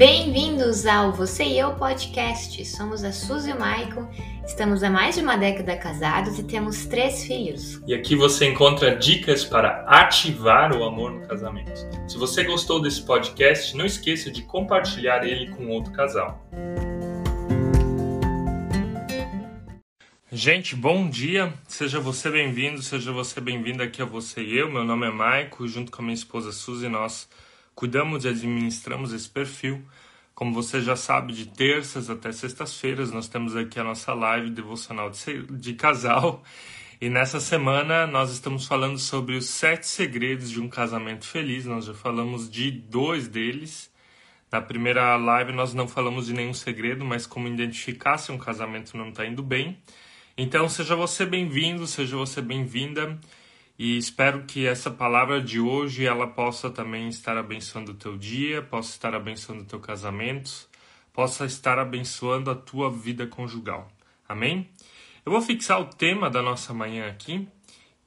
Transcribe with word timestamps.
Bem-vindos 0.00 0.86
ao 0.86 1.12
Você 1.12 1.44
e 1.44 1.58
Eu 1.58 1.74
Podcast. 1.74 2.64
Somos 2.64 3.04
a 3.04 3.12
Suzy 3.12 3.50
e 3.50 3.52
o 3.52 3.60
Maicon, 3.60 4.08
estamos 4.46 4.82
há 4.82 4.88
mais 4.88 5.16
de 5.16 5.20
uma 5.20 5.36
década 5.36 5.76
casados 5.76 6.38
e 6.38 6.42
temos 6.42 6.86
três 6.86 7.22
filhos. 7.24 7.82
E 7.86 7.92
aqui 7.92 8.16
você 8.16 8.46
encontra 8.46 8.96
dicas 8.96 9.44
para 9.44 9.84
ativar 9.86 10.74
o 10.74 10.84
amor 10.84 11.12
no 11.12 11.28
casamento. 11.28 11.86
Se 12.08 12.16
você 12.16 12.44
gostou 12.44 12.80
desse 12.80 13.02
podcast, 13.02 13.76
não 13.76 13.84
esqueça 13.84 14.30
de 14.30 14.40
compartilhar 14.40 15.22
ele 15.22 15.50
com 15.50 15.68
outro 15.68 15.92
casal. 15.92 16.48
Gente, 20.32 20.74
bom 20.74 21.10
dia. 21.10 21.52
Seja 21.68 22.00
você 22.00 22.30
bem-vindo, 22.30 22.80
seja 22.80 23.12
você 23.12 23.38
bem-vinda 23.38 23.84
aqui 23.84 24.00
a 24.00 24.06
Você 24.06 24.40
e 24.40 24.56
Eu. 24.56 24.72
Meu 24.72 24.82
nome 24.82 25.08
é 25.08 25.10
Maico, 25.10 25.68
junto 25.68 25.92
com 25.92 26.00
a 26.00 26.04
minha 26.06 26.14
esposa 26.14 26.52
Suzy, 26.52 26.88
nós 26.88 27.28
cuidamos 27.80 28.26
e 28.26 28.28
administramos 28.28 29.10
esse 29.14 29.26
perfil. 29.26 29.82
Como 30.34 30.52
você 30.52 30.82
já 30.82 30.94
sabe, 30.94 31.32
de 31.32 31.46
terças 31.46 32.10
até 32.10 32.30
sextas-feiras 32.30 33.10
nós 33.10 33.26
temos 33.26 33.56
aqui 33.56 33.80
a 33.80 33.84
nossa 33.84 34.12
live 34.12 34.50
devocional 34.50 35.10
de, 35.58 35.72
casal. 35.72 36.42
E 37.00 37.08
nessa 37.08 37.40
semana 37.40 38.06
nós 38.06 38.30
estamos 38.32 38.66
falando 38.66 38.98
sobre 38.98 39.34
os 39.34 39.46
sete 39.46 39.86
segredos 39.86 40.50
de 40.50 40.60
um 40.60 40.68
casamento 40.68 41.26
feliz. 41.26 41.64
Nós 41.64 41.86
já 41.86 41.94
falamos 41.94 42.50
de 42.50 42.70
dois 42.70 43.26
deles. 43.26 43.90
Na 44.52 44.60
primeira 44.60 45.16
live 45.16 45.50
nós 45.52 45.72
não 45.72 45.88
falamos 45.88 46.26
de 46.26 46.34
nenhum 46.34 46.52
segredo, 46.52 47.02
mas 47.02 47.26
como 47.26 47.48
identificar 47.48 48.18
se 48.18 48.30
um 48.30 48.36
casamento 48.36 48.94
não 48.94 49.08
está 49.08 49.24
indo 49.24 49.42
bem. 49.42 49.78
Então 50.36 50.68
seja 50.68 50.94
você 50.94 51.24
bem-vindo, 51.24 51.86
seja 51.86 52.14
você 52.14 52.42
bem-vinda. 52.42 53.18
E 53.82 53.96
espero 53.96 54.42
que 54.42 54.66
essa 54.66 54.90
palavra 54.90 55.40
de 55.40 55.58
hoje 55.58 56.04
ela 56.04 56.26
possa 56.26 56.68
também 56.68 57.08
estar 57.08 57.38
abençoando 57.38 57.92
o 57.92 57.94
teu 57.94 58.18
dia, 58.18 58.60
possa 58.60 58.90
estar 58.90 59.14
abençoando 59.14 59.62
o 59.62 59.64
teu 59.64 59.80
casamento, 59.80 60.68
possa 61.14 61.46
estar 61.46 61.78
abençoando 61.78 62.50
a 62.50 62.54
tua 62.54 62.90
vida 62.90 63.26
conjugal. 63.26 63.90
Amém? 64.28 64.68
Eu 65.24 65.32
vou 65.32 65.40
fixar 65.40 65.80
o 65.80 65.86
tema 65.86 66.28
da 66.28 66.42
nossa 66.42 66.74
manhã 66.74 67.08
aqui, 67.08 67.48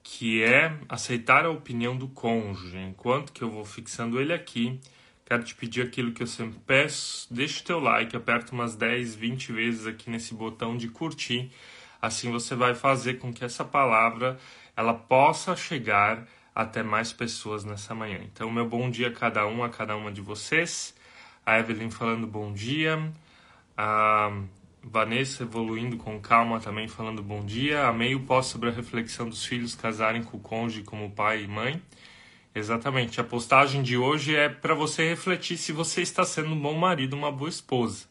que 0.03 0.43
é 0.43 0.77
aceitar 0.87 1.43
a 1.43 1.49
opinião 1.49 1.97
do 1.97 2.07
cônjuge. 2.07 2.77
Enquanto 2.77 3.33
que 3.33 3.41
eu 3.41 3.49
vou 3.49 3.65
fixando 3.65 4.21
ele 4.21 4.31
aqui, 4.31 4.79
quero 5.25 5.43
te 5.43 5.55
pedir 5.55 5.81
aquilo 5.81 6.11
que 6.11 6.21
eu 6.21 6.27
sempre 6.27 6.59
peço, 6.67 7.25
deixa 7.33 7.61
o 7.61 7.63
teu 7.63 7.79
like, 7.79 8.15
aperta 8.15 8.53
umas 8.53 8.75
10, 8.75 9.15
20 9.15 9.51
vezes 9.51 9.87
aqui 9.87 10.07
nesse 10.11 10.35
botão 10.35 10.77
de 10.77 10.87
curtir. 10.87 11.51
Assim 11.99 12.29
você 12.29 12.53
vai 12.53 12.75
fazer 12.75 13.15
com 13.15 13.33
que 13.33 13.43
essa 13.43 13.63
palavra 13.65 14.37
ela 14.75 14.93
possa 14.93 15.55
chegar 15.55 16.27
até 16.53 16.83
mais 16.83 17.11
pessoas 17.11 17.63
nessa 17.63 17.95
manhã. 17.95 18.19
Então, 18.23 18.51
meu 18.51 18.67
bom 18.67 18.89
dia 18.89 19.07
a 19.07 19.11
cada 19.11 19.45
um, 19.47 19.63
a 19.63 19.69
cada 19.69 19.95
uma 19.95 20.11
de 20.11 20.21
vocês. 20.21 20.93
A 21.45 21.59
Evelyn 21.59 21.89
falando 21.89 22.27
bom 22.27 22.53
dia. 22.53 23.11
A 23.77 24.31
Vanessa 24.83 25.43
evoluindo 25.43 25.97
com 25.97 26.19
calma 26.19 26.59
também 26.59 26.87
falando 26.87 27.23
bom 27.23 27.43
dia. 27.43 27.87
Amei 27.87 28.15
o 28.15 28.21
post 28.21 28.51
sobre 28.51 28.69
a 28.69 28.71
reflexão 28.71 29.27
dos 29.27 29.45
filhos 29.45 29.75
casarem 29.75 30.23
com 30.23 30.37
o 30.37 30.39
cônjuge 30.39 30.83
como 30.83 31.09
pai 31.09 31.43
e 31.43 31.47
mãe. 31.47 31.81
Exatamente. 32.53 33.19
A 33.19 33.23
postagem 33.23 33.81
de 33.81 33.97
hoje 33.97 34.35
é 34.35 34.47
para 34.47 34.75
você 34.75 35.09
refletir 35.09 35.57
se 35.57 35.71
você 35.71 36.01
está 36.01 36.23
sendo 36.23 36.49
um 36.49 36.59
bom 36.59 36.77
marido, 36.77 37.15
uma 37.15 37.31
boa 37.31 37.49
esposa. 37.49 38.05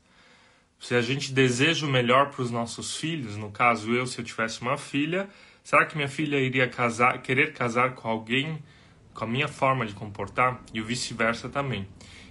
Se 0.80 0.96
a 0.96 1.00
gente 1.00 1.32
deseja 1.32 1.86
o 1.86 1.88
melhor 1.88 2.30
para 2.30 2.42
os 2.42 2.50
nossos 2.50 2.96
filhos, 2.96 3.36
no 3.36 3.52
caso 3.52 3.92
eu, 3.92 4.04
se 4.04 4.18
eu 4.18 4.24
tivesse 4.24 4.60
uma 4.60 4.76
filha, 4.76 5.28
Será 5.62 5.86
que 5.86 5.96
minha 5.96 6.08
filha 6.08 6.38
iria 6.38 6.68
casar, 6.68 7.20
querer 7.22 7.52
casar 7.52 7.94
com 7.94 8.08
alguém 8.08 8.62
com 9.14 9.24
a 9.24 9.26
minha 9.26 9.48
forma 9.48 9.84
de 9.84 9.92
comportar 9.92 10.60
e 10.72 10.80
o 10.80 10.84
vice-versa 10.84 11.48
também? 11.48 11.86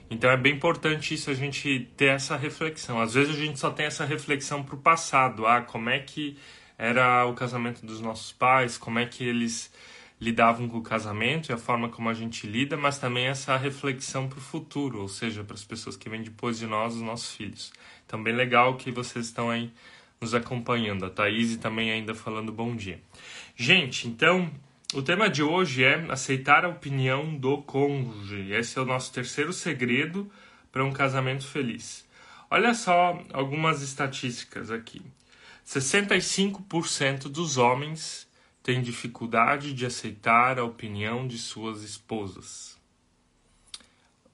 Então 0.10 0.30
é 0.30 0.36
bem 0.36 0.56
importante 0.56 1.14
isso 1.14 1.30
a 1.30 1.34
gente 1.34 1.88
ter 1.96 2.08
essa 2.08 2.36
reflexão. 2.36 3.00
Às 3.00 3.14
vezes 3.14 3.34
a 3.34 3.38
gente 3.40 3.58
só 3.58 3.70
tem 3.72 3.86
essa 3.86 4.04
reflexão 4.04 4.62
para 4.62 4.76
o 4.76 4.78
passado, 4.78 5.48
ah, 5.48 5.62
como 5.62 5.90
é 5.90 6.00
que 6.00 6.38
era 6.78 7.26
o 7.26 7.34
casamento 7.34 7.86
dos 7.86 8.02
nossos 8.02 8.32
pais, 8.34 8.78
como 8.78 9.00
é 9.00 9.06
que 9.06 9.24
eles 9.24 9.72
lidavam 10.20 10.68
com 10.68 10.78
o 10.78 10.84
casamento 10.84 11.50
e 11.50 11.54
a 11.54 11.58
forma 11.58 11.90
como 11.90 12.10
a 12.10 12.14
gente 12.14 12.46
lida, 12.46 12.76
mas 12.76 13.00
também 13.00 13.28
essa 13.28 13.56
reflexão 13.56 14.28
para 14.28 14.38
o 14.38 14.42
futuro, 14.42 15.00
ou 15.02 15.08
seja, 15.08 15.44
para 15.44 15.56
as 15.56 15.64
pessoas 15.64 15.96
que 15.96 16.10
vêm 16.10 16.22
depois 16.22 16.60
de 16.60 16.68
nós, 16.68 16.94
os 16.94 17.02
nossos 17.02 17.36
filhos. 17.36 17.72
Então, 18.06 18.22
bem 18.22 18.36
legal 18.36 18.76
que 18.76 18.92
vocês 18.92 19.28
estão 19.28 19.50
aí 19.50 19.72
nos 20.22 20.36
acompanhando. 20.36 21.04
A 21.04 21.10
Thaís 21.10 21.58
também 21.58 21.92
ainda 21.92 22.14
falando 22.14 22.52
bom 22.52 22.76
dia. 22.76 23.02
Gente, 23.56 24.08
então 24.08 24.52
o 24.94 25.02
tema 25.02 25.28
de 25.28 25.42
hoje 25.42 25.84
é 25.84 25.96
aceitar 26.12 26.64
a 26.64 26.70
opinião 26.70 27.36
do 27.36 27.58
cônjuge. 27.64 28.52
Esse 28.54 28.78
é 28.78 28.82
o 28.82 28.86
nosso 28.86 29.12
terceiro 29.12 29.52
segredo 29.52 30.32
para 30.72 30.86
um 30.86 30.92
casamento 30.92 31.48
feliz. 31.48 32.08
Olha 32.52 32.76
só 32.76 33.20
algumas 33.34 33.82
estatísticas 33.82 34.70
aqui. 34.70 35.02
65% 35.66 37.24
dos 37.24 37.58
homens 37.58 38.28
têm 38.62 38.80
dificuldade 38.80 39.74
de 39.74 39.88
aceitar 39.88 40.60
a 40.60 40.64
opinião 40.64 41.28
de 41.28 41.40
suas 41.40 41.82
esposas. 41.82 42.71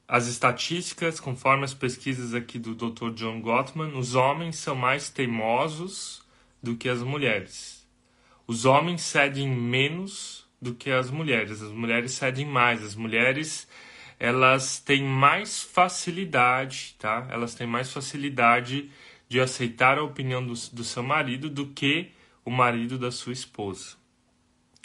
As 0.08 0.28
estatísticas, 0.28 1.20
conforme 1.20 1.66
as 1.66 1.74
pesquisas 1.74 2.34
aqui 2.34 2.58
do 2.58 2.74
Dr. 2.74 3.12
John 3.12 3.42
Gottman, 3.42 3.98
os 3.98 4.16
homens 4.16 4.56
são 4.56 4.74
mais 4.74 5.10
teimosos 5.10 6.24
do 6.64 6.78
que 6.78 6.88
as 6.88 7.02
mulheres. 7.02 7.86
Os 8.48 8.64
homens 8.64 9.02
cedem 9.02 9.50
menos 9.50 10.48
do 10.62 10.74
que 10.74 10.90
as 10.90 11.12
mulheres. 11.12 11.62
As 11.62 11.72
mulheres 11.72 12.14
cedem 12.14 12.46
mais. 12.46 12.82
As 12.82 12.96
mulheres 12.96 13.68
elas 14.20 14.80
têm 14.80 15.04
mais 15.04 15.62
facilidade, 15.62 16.96
tá? 16.98 17.28
Elas 17.30 17.54
têm 17.54 17.68
mais 17.68 17.92
facilidade 17.92 18.90
de 19.30 19.40
aceitar 19.40 19.98
a 19.98 20.04
opinião 20.04 20.42
do, 20.42 20.54
do 20.54 20.84
seu 20.84 21.04
marido 21.04 21.50
do 21.50 21.68
que 21.68 22.12
o 22.44 22.50
marido 22.50 22.98
da 22.98 23.12
sua 23.12 23.34
esposa. 23.34 23.96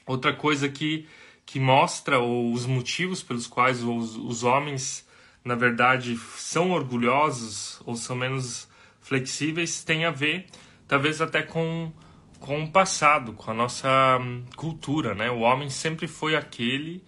Outra 0.04 0.34
coisa 0.34 0.68
que, 0.68 1.06
que 1.46 1.60
mostra 1.60 2.20
os 2.20 2.66
motivos 2.66 3.22
pelos 3.22 3.46
quais 3.46 3.82
os, 3.82 4.16
os 4.16 4.42
homens 4.42 5.01
na 5.44 5.54
verdade, 5.54 6.16
são 6.36 6.70
orgulhosos 6.70 7.80
ou 7.84 7.96
são 7.96 8.14
menos 8.14 8.68
flexíveis 9.00 9.82
tem 9.82 10.04
a 10.04 10.10
ver, 10.10 10.46
talvez 10.86 11.20
até 11.20 11.42
com, 11.42 11.92
com 12.38 12.62
o 12.62 12.70
passado, 12.70 13.32
com 13.32 13.50
a 13.50 13.54
nossa 13.54 14.18
hum, 14.20 14.44
cultura, 14.56 15.14
né? 15.14 15.30
O 15.30 15.40
homem 15.40 15.68
sempre 15.68 16.06
foi 16.06 16.36
aquele 16.36 17.02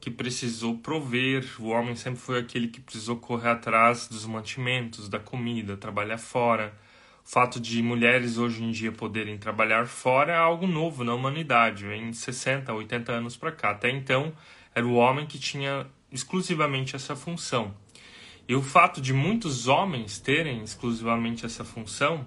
que 0.00 0.10
precisou 0.10 0.78
prover, 0.78 1.44
o 1.58 1.68
homem 1.68 1.94
sempre 1.94 2.20
foi 2.20 2.38
aquele 2.38 2.68
que 2.68 2.80
precisou 2.80 3.16
correr 3.16 3.50
atrás 3.50 4.08
dos 4.08 4.24
mantimentos, 4.24 5.08
da 5.08 5.18
comida, 5.18 5.76
trabalhar 5.76 6.16
fora. 6.16 6.72
O 7.22 7.28
fato 7.28 7.60
de 7.60 7.82
mulheres 7.82 8.38
hoje 8.38 8.64
em 8.64 8.70
dia 8.70 8.90
poderem 8.90 9.36
trabalhar 9.36 9.86
fora 9.86 10.32
é 10.32 10.36
algo 10.36 10.66
novo 10.66 11.04
na 11.04 11.14
humanidade, 11.14 11.86
vem 11.86 12.12
60, 12.12 12.72
80 12.72 13.12
anos 13.12 13.36
para 13.36 13.52
cá. 13.52 13.70
Até 13.72 13.90
então, 13.90 14.32
era 14.74 14.86
o 14.86 14.94
homem 14.94 15.26
que 15.26 15.38
tinha 15.38 15.86
exclusivamente 16.10 16.96
essa 16.96 17.14
função. 17.14 17.74
E 18.48 18.54
o 18.54 18.62
fato 18.62 19.00
de 19.00 19.12
muitos 19.12 19.68
homens 19.68 20.18
terem 20.18 20.62
exclusivamente 20.62 21.46
essa 21.46 21.64
função 21.64 22.26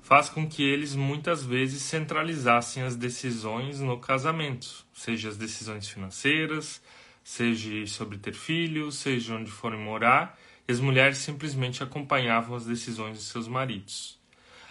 faz 0.00 0.28
com 0.30 0.48
que 0.48 0.62
eles 0.62 0.94
muitas 0.94 1.44
vezes 1.44 1.82
centralizassem 1.82 2.82
as 2.82 2.96
decisões 2.96 3.80
no 3.80 3.98
casamento, 3.98 4.86
seja 4.94 5.28
as 5.28 5.36
decisões 5.36 5.88
financeiras, 5.88 6.82
seja 7.22 7.86
sobre 7.86 8.16
ter 8.16 8.32
filhos, 8.32 8.96
seja 8.96 9.34
onde 9.34 9.50
forem 9.50 9.78
morar, 9.78 10.38
e 10.66 10.72
as 10.72 10.80
mulheres 10.80 11.18
simplesmente 11.18 11.82
acompanhavam 11.82 12.56
as 12.56 12.64
decisões 12.64 13.18
de 13.18 13.24
seus 13.24 13.46
maridos. 13.46 14.18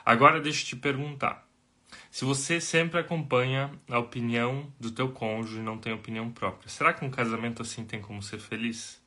Agora 0.04 0.42
deixa 0.42 0.64
eu 0.64 0.70
te 0.70 0.76
perguntar, 0.76 1.47
se 2.12 2.26
você 2.26 2.60
sempre 2.60 3.00
acompanha 3.00 3.72
a 3.90 4.00
opinião 4.00 4.72
do 4.80 4.92
teu 4.92 5.10
cônjuge 5.10 5.60
e 5.60 5.64
não 5.64 5.78
tem 5.78 5.94
opinião 5.94 6.32
própria, 6.32 6.70
será 6.70 6.94
que 6.94 7.06
um 7.06 7.12
casamento 7.12 7.62
assim 7.62 7.86
tem 7.86 8.02
como 8.02 8.22
ser 8.22 8.40
feliz? 8.40 9.02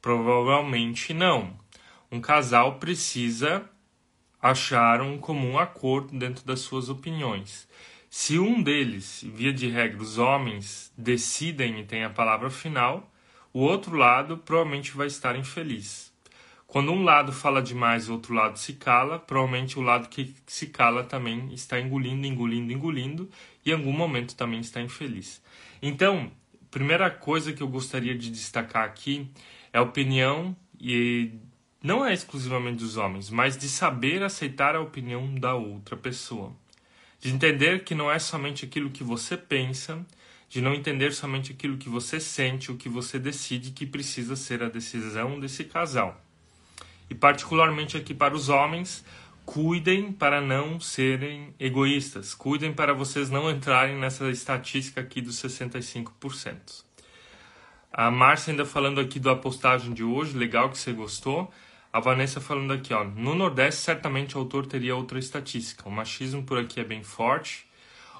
Provavelmente 0.00 1.14
não. 1.14 1.58
Um 2.10 2.20
casal 2.20 2.78
precisa 2.78 3.68
achar 4.40 5.00
um 5.00 5.18
comum 5.18 5.58
acordo 5.58 6.16
dentro 6.18 6.44
das 6.44 6.60
suas 6.60 6.88
opiniões. 6.88 7.66
Se 8.10 8.38
um 8.38 8.62
deles, 8.62 9.24
via 9.26 9.52
de 9.52 9.68
regra, 9.68 10.00
os 10.00 10.18
homens, 10.18 10.92
decidem 10.96 11.80
e 11.80 11.84
têm 11.84 12.04
a 12.04 12.10
palavra 12.10 12.48
final, 12.50 13.12
o 13.52 13.60
outro 13.60 13.96
lado 13.96 14.38
provavelmente 14.38 14.92
vai 14.92 15.08
estar 15.08 15.34
infeliz. 15.34 16.13
Quando 16.74 16.90
um 16.90 17.04
lado 17.04 17.32
fala 17.32 17.62
demais 17.62 18.08
e 18.08 18.10
o 18.10 18.14
outro 18.14 18.34
lado 18.34 18.58
se 18.58 18.72
cala, 18.72 19.16
provavelmente 19.16 19.78
o 19.78 19.80
lado 19.80 20.08
que 20.08 20.34
se 20.44 20.66
cala 20.66 21.04
também 21.04 21.54
está 21.54 21.80
engolindo, 21.80 22.26
engolindo, 22.26 22.72
engolindo 22.72 23.30
e 23.64 23.70
em 23.70 23.74
algum 23.74 23.92
momento 23.92 24.34
também 24.34 24.58
está 24.58 24.80
infeliz. 24.80 25.40
Então, 25.80 26.32
primeira 26.72 27.08
coisa 27.12 27.52
que 27.52 27.62
eu 27.62 27.68
gostaria 27.68 28.18
de 28.18 28.28
destacar 28.28 28.84
aqui 28.84 29.30
é 29.72 29.78
a 29.78 29.82
opinião 29.82 30.56
e 30.80 31.30
não 31.80 32.04
é 32.04 32.12
exclusivamente 32.12 32.78
dos 32.78 32.96
homens, 32.96 33.30
mas 33.30 33.56
de 33.56 33.68
saber 33.68 34.24
aceitar 34.24 34.74
a 34.74 34.80
opinião 34.80 35.32
da 35.32 35.54
outra 35.54 35.96
pessoa. 35.96 36.52
De 37.20 37.30
entender 37.30 37.84
que 37.84 37.94
não 37.94 38.10
é 38.10 38.18
somente 38.18 38.64
aquilo 38.64 38.90
que 38.90 39.04
você 39.04 39.36
pensa, 39.36 40.04
de 40.48 40.60
não 40.60 40.74
entender 40.74 41.12
somente 41.12 41.52
aquilo 41.52 41.78
que 41.78 41.88
você 41.88 42.18
sente, 42.18 42.72
o 42.72 42.76
que 42.76 42.88
você 42.88 43.16
decide 43.16 43.70
que 43.70 43.86
precisa 43.86 44.34
ser 44.34 44.60
a 44.60 44.68
decisão 44.68 45.38
desse 45.38 45.62
casal. 45.62 46.23
E 47.08 47.14
particularmente 47.14 47.96
aqui 47.96 48.14
para 48.14 48.34
os 48.34 48.48
homens, 48.48 49.04
cuidem 49.44 50.12
para 50.12 50.40
não 50.40 50.80
serem 50.80 51.54
egoístas. 51.58 52.34
Cuidem 52.34 52.72
para 52.72 52.94
vocês 52.94 53.30
não 53.30 53.50
entrarem 53.50 53.96
nessa 53.96 54.30
estatística 54.30 55.00
aqui 55.00 55.20
dos 55.20 55.36
65%. 55.36 56.84
A 57.92 58.10
Márcia 58.10 58.50
ainda 58.50 58.64
falando 58.64 59.00
aqui 59.00 59.20
do 59.20 59.30
apostagem 59.30 59.92
de 59.92 60.02
hoje, 60.02 60.36
legal 60.36 60.68
que 60.70 60.78
você 60.78 60.92
gostou. 60.92 61.52
A 61.92 62.00
Vanessa 62.00 62.40
falando 62.40 62.72
aqui, 62.72 62.92
ó, 62.92 63.04
no 63.04 63.36
Nordeste 63.36 63.80
certamente 63.82 64.36
o 64.36 64.40
autor 64.40 64.66
teria 64.66 64.96
outra 64.96 65.16
estatística. 65.16 65.88
O 65.88 65.92
machismo 65.92 66.42
por 66.42 66.58
aqui 66.58 66.80
é 66.80 66.84
bem 66.84 67.04
forte. 67.04 67.66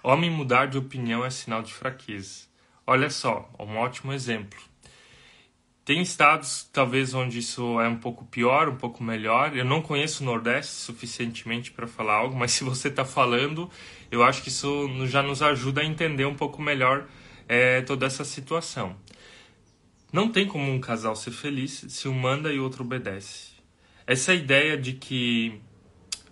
Homem 0.00 0.30
mudar 0.30 0.66
de 0.66 0.78
opinião 0.78 1.24
é 1.24 1.30
sinal 1.30 1.60
de 1.60 1.74
fraqueza. 1.74 2.44
Olha 2.86 3.10
só, 3.10 3.50
um 3.58 3.78
ótimo 3.78 4.12
exemplo. 4.12 4.60
Tem 5.84 6.00
estados, 6.00 6.66
talvez, 6.72 7.12
onde 7.12 7.40
isso 7.40 7.78
é 7.78 7.86
um 7.86 7.98
pouco 7.98 8.24
pior, 8.24 8.70
um 8.70 8.76
pouco 8.76 9.04
melhor. 9.04 9.54
Eu 9.54 9.66
não 9.66 9.82
conheço 9.82 10.22
o 10.22 10.26
Nordeste 10.26 10.72
suficientemente 10.72 11.70
para 11.70 11.86
falar 11.86 12.14
algo, 12.14 12.34
mas 12.34 12.52
se 12.56 12.64
você 12.64 12.88
está 12.88 13.04
falando, 13.04 13.70
eu 14.10 14.22
acho 14.24 14.42
que 14.42 14.48
isso 14.48 14.88
já 15.06 15.22
nos 15.22 15.42
ajuda 15.42 15.82
a 15.82 15.84
entender 15.84 16.24
um 16.24 16.34
pouco 16.34 16.62
melhor 16.62 17.06
é, 17.46 17.82
toda 17.82 18.06
essa 18.06 18.24
situação. 18.24 18.96
Não 20.10 20.30
tem 20.30 20.46
como 20.46 20.72
um 20.72 20.80
casal 20.80 21.14
ser 21.14 21.32
feliz 21.32 21.84
se 21.88 22.08
um 22.08 22.14
manda 22.14 22.50
e 22.50 22.58
o 22.58 22.62
outro 22.62 22.82
obedece. 22.82 23.52
Essa 24.06 24.32
ideia 24.32 24.78
de 24.78 24.94
que 24.94 25.60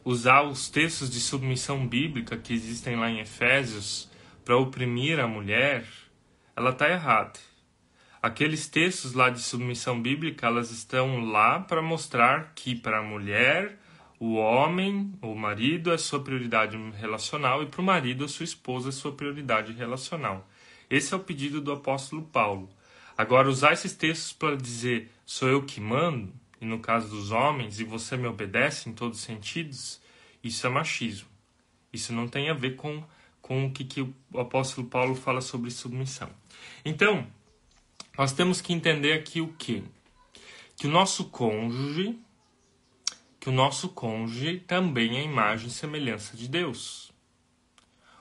usar 0.02 0.42
os 0.42 0.70
textos 0.70 1.10
de 1.10 1.20
submissão 1.20 1.86
bíblica 1.86 2.38
que 2.38 2.54
existem 2.54 2.96
lá 2.96 3.10
em 3.10 3.20
Efésios 3.20 4.10
para 4.44 4.56
oprimir 4.56 5.20
a 5.20 5.26
mulher, 5.26 5.84
ela 6.56 6.70
está 6.70 6.88
errada. 6.88 7.51
Aqueles 8.22 8.68
textos 8.68 9.14
lá 9.14 9.30
de 9.30 9.40
submissão 9.40 10.00
bíblica, 10.00 10.46
elas 10.46 10.70
estão 10.70 11.24
lá 11.24 11.58
para 11.58 11.82
mostrar 11.82 12.52
que 12.54 12.72
para 12.72 13.00
a 13.00 13.02
mulher, 13.02 13.76
o 14.20 14.34
homem, 14.34 15.12
o 15.20 15.34
marido 15.34 15.92
é 15.92 15.98
sua 15.98 16.22
prioridade 16.22 16.76
relacional 16.92 17.64
e 17.64 17.66
para 17.66 17.80
o 17.80 17.84
marido, 17.84 18.24
a 18.24 18.28
sua 18.28 18.44
esposa 18.44 18.90
é 18.90 18.92
sua 18.92 19.10
prioridade 19.10 19.72
relacional. 19.72 20.48
Esse 20.88 21.12
é 21.12 21.16
o 21.16 21.20
pedido 21.20 21.60
do 21.60 21.72
apóstolo 21.72 22.22
Paulo. 22.22 22.70
Agora, 23.18 23.48
usar 23.48 23.72
esses 23.72 23.92
textos 23.92 24.32
para 24.32 24.56
dizer 24.56 25.10
sou 25.26 25.48
eu 25.48 25.64
que 25.64 25.80
mando, 25.80 26.32
e 26.60 26.64
no 26.64 26.78
caso 26.78 27.08
dos 27.08 27.32
homens, 27.32 27.80
e 27.80 27.84
você 27.84 28.16
me 28.16 28.28
obedece 28.28 28.88
em 28.88 28.92
todos 28.92 29.18
os 29.18 29.24
sentidos, 29.24 30.00
isso 30.44 30.64
é 30.64 30.70
machismo. 30.70 31.26
Isso 31.92 32.12
não 32.12 32.28
tem 32.28 32.50
a 32.50 32.54
ver 32.54 32.76
com, 32.76 33.02
com 33.40 33.66
o 33.66 33.72
que, 33.72 33.84
que 33.84 34.00
o 34.00 34.14
apóstolo 34.38 34.86
Paulo 34.86 35.16
fala 35.16 35.40
sobre 35.40 35.72
submissão. 35.72 36.30
Então, 36.84 37.26
nós 38.16 38.32
temos 38.32 38.60
que 38.60 38.72
entender 38.72 39.14
aqui 39.14 39.40
o 39.40 39.48
que? 39.48 39.82
Que 40.76 40.86
o 40.86 40.90
nosso 40.90 41.26
cônjuge, 41.26 42.18
que 43.40 43.48
o 43.48 43.52
nosso 43.52 43.88
cônjuge 43.88 44.60
também 44.60 45.16
é 45.18 45.24
imagem 45.24 45.68
e 45.68 45.70
semelhança 45.70 46.36
de 46.36 46.48
Deus. 46.48 47.10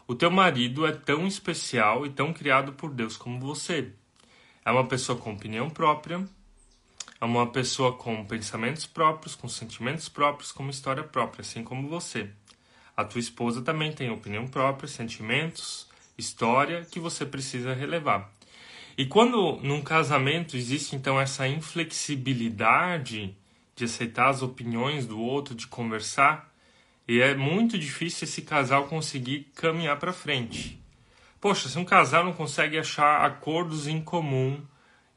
O 0.07 0.15
teu 0.15 0.31
marido 0.31 0.85
é 0.85 0.91
tão 0.91 1.27
especial 1.27 2.05
e 2.05 2.09
tão 2.09 2.33
criado 2.33 2.73
por 2.73 2.91
Deus 2.93 3.17
como 3.17 3.39
você. 3.39 3.93
É 4.65 4.71
uma 4.71 4.87
pessoa 4.87 5.17
com 5.17 5.33
opinião 5.33 5.69
própria, 5.69 6.27
é 7.19 7.25
uma 7.25 7.47
pessoa 7.47 7.93
com 7.95 8.25
pensamentos 8.25 8.85
próprios, 8.85 9.35
com 9.35 9.47
sentimentos 9.47 10.09
próprios, 10.09 10.51
com 10.51 10.63
uma 10.63 10.71
história 10.71 11.03
própria, 11.03 11.41
assim 11.41 11.63
como 11.63 11.87
você. 11.87 12.29
A 12.95 13.03
tua 13.03 13.19
esposa 13.19 13.61
também 13.61 13.91
tem 13.91 14.09
opinião 14.09 14.47
própria, 14.47 14.87
sentimentos, 14.87 15.87
história 16.17 16.85
que 16.85 16.99
você 16.99 17.25
precisa 17.25 17.73
relevar. 17.73 18.31
E 18.97 19.05
quando 19.05 19.57
num 19.63 19.81
casamento 19.81 20.57
existe 20.57 20.95
então 20.95 21.19
essa 21.19 21.47
inflexibilidade 21.47 23.35
de 23.75 23.85
aceitar 23.85 24.29
as 24.29 24.41
opiniões 24.41 25.05
do 25.05 25.19
outro, 25.19 25.55
de 25.55 25.67
conversar, 25.67 26.53
e 27.07 27.19
é 27.21 27.35
muito 27.35 27.77
difícil 27.77 28.25
esse 28.25 28.41
casal 28.41 28.87
conseguir 28.87 29.51
caminhar 29.55 29.97
para 29.97 30.13
frente. 30.13 30.81
Poxa, 31.39 31.67
se 31.67 31.77
um 31.79 31.85
casal 31.85 32.23
não 32.23 32.33
consegue 32.33 32.77
achar 32.77 33.25
acordos 33.25 33.87
em 33.87 34.01
comum 34.01 34.61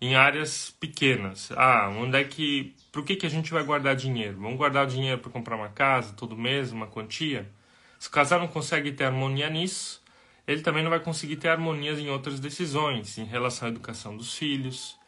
em 0.00 0.14
áreas 0.14 0.74
pequenas, 0.80 1.50
ah, 1.52 1.88
onde 1.98 2.18
é 2.18 2.24
que, 2.24 2.74
por 2.90 3.04
que 3.04 3.16
que 3.16 3.26
a 3.26 3.30
gente 3.30 3.52
vai 3.52 3.62
guardar 3.62 3.94
dinheiro? 3.94 4.38
Vamos 4.38 4.56
guardar 4.56 4.86
dinheiro 4.86 5.20
para 5.20 5.30
comprar 5.30 5.56
uma 5.56 5.68
casa 5.68 6.12
todo 6.14 6.36
mês, 6.36 6.72
uma 6.72 6.86
quantia? 6.86 7.50
Se 7.98 8.08
o 8.08 8.10
casal 8.10 8.40
não 8.40 8.48
consegue 8.48 8.92
ter 8.92 9.04
harmonia 9.04 9.48
nisso, 9.48 10.02
ele 10.46 10.60
também 10.60 10.82
não 10.82 10.90
vai 10.90 11.00
conseguir 11.00 11.36
ter 11.36 11.48
harmonias 11.48 11.98
em 11.98 12.10
outras 12.10 12.38
decisões, 12.38 13.16
em 13.18 13.24
relação 13.24 13.68
à 13.68 13.70
educação 13.70 14.16
dos 14.16 14.34
filhos, 14.34 14.98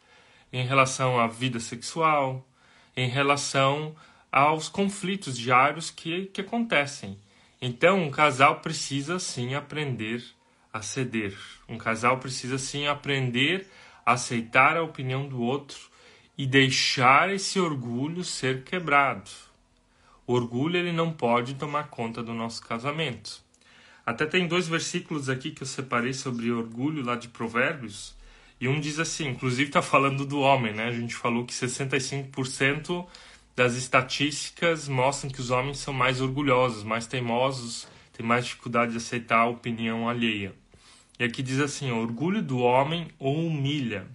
em 0.51 0.65
relação 0.65 1.19
à 1.19 1.27
vida 1.27 1.59
sexual, 1.59 2.47
em 2.95 3.07
relação 3.07 3.95
aos 4.31 4.67
conflitos 4.67 5.37
diários 5.37 5.91
que, 5.91 6.25
que 6.27 6.41
acontecem. 6.41 7.19
Então, 7.61 8.03
um 8.03 8.11
casal 8.11 8.59
precisa 8.59 9.19
sim 9.19 9.55
aprender 9.55 10.23
a 10.71 10.81
ceder. 10.81 11.37
Um 11.67 11.77
casal 11.77 12.17
precisa 12.17 12.57
sim 12.57 12.87
aprender 12.87 13.67
a 14.05 14.13
aceitar 14.13 14.77
a 14.77 14.83
opinião 14.83 15.27
do 15.27 15.41
outro 15.41 15.89
e 16.37 16.45
deixar 16.45 17.33
esse 17.33 17.59
orgulho 17.59 18.23
ser 18.23 18.63
quebrado. 18.63 19.29
O 20.25 20.33
orgulho 20.33 20.77
ele 20.77 20.91
não 20.91 21.11
pode 21.11 21.55
tomar 21.55 21.89
conta 21.89 22.21
do 22.21 22.33
nosso 22.33 22.61
casamento. 22.65 23.46
Até 24.07 24.25
tem 24.25 24.47
dois 24.47 24.69
versículos 24.69 25.27
aqui 25.27 25.51
que 25.51 25.63
eu 25.63 25.67
separei 25.67 26.13
sobre 26.13 26.49
orgulho 26.49 27.03
lá 27.03 27.17
de 27.17 27.27
Provérbios. 27.27 28.15
E 28.57 28.65
um 28.65 28.79
diz 28.79 28.99
assim, 28.99 29.27
inclusive 29.27 29.67
está 29.67 29.81
falando 29.81 30.25
do 30.25 30.39
homem, 30.39 30.73
né? 30.73 30.85
A 30.85 30.93
gente 30.93 31.13
falou 31.13 31.43
que 31.43 31.53
65% 31.53 33.05
das 33.53 33.75
estatísticas 33.75 34.87
mostram 34.87 35.29
que 35.29 35.41
os 35.41 35.51
homens 35.51 35.79
são 35.79 35.93
mais 35.93 36.21
orgulhosos, 36.21 36.85
mais 36.85 37.05
teimosos, 37.05 37.85
têm 38.13 38.25
mais 38.25 38.45
dificuldade 38.45 38.93
de 38.93 38.97
aceitar 38.97 39.39
a 39.39 39.47
opinião 39.47 40.07
alheia. 40.07 40.53
E 41.19 41.25
aqui 41.25 41.43
diz 41.43 41.59
assim: 41.59 41.91
o 41.91 41.97
orgulho 41.97 42.41
do 42.41 42.59
homem 42.59 43.09
o 43.19 43.29
humilha, 43.29 44.07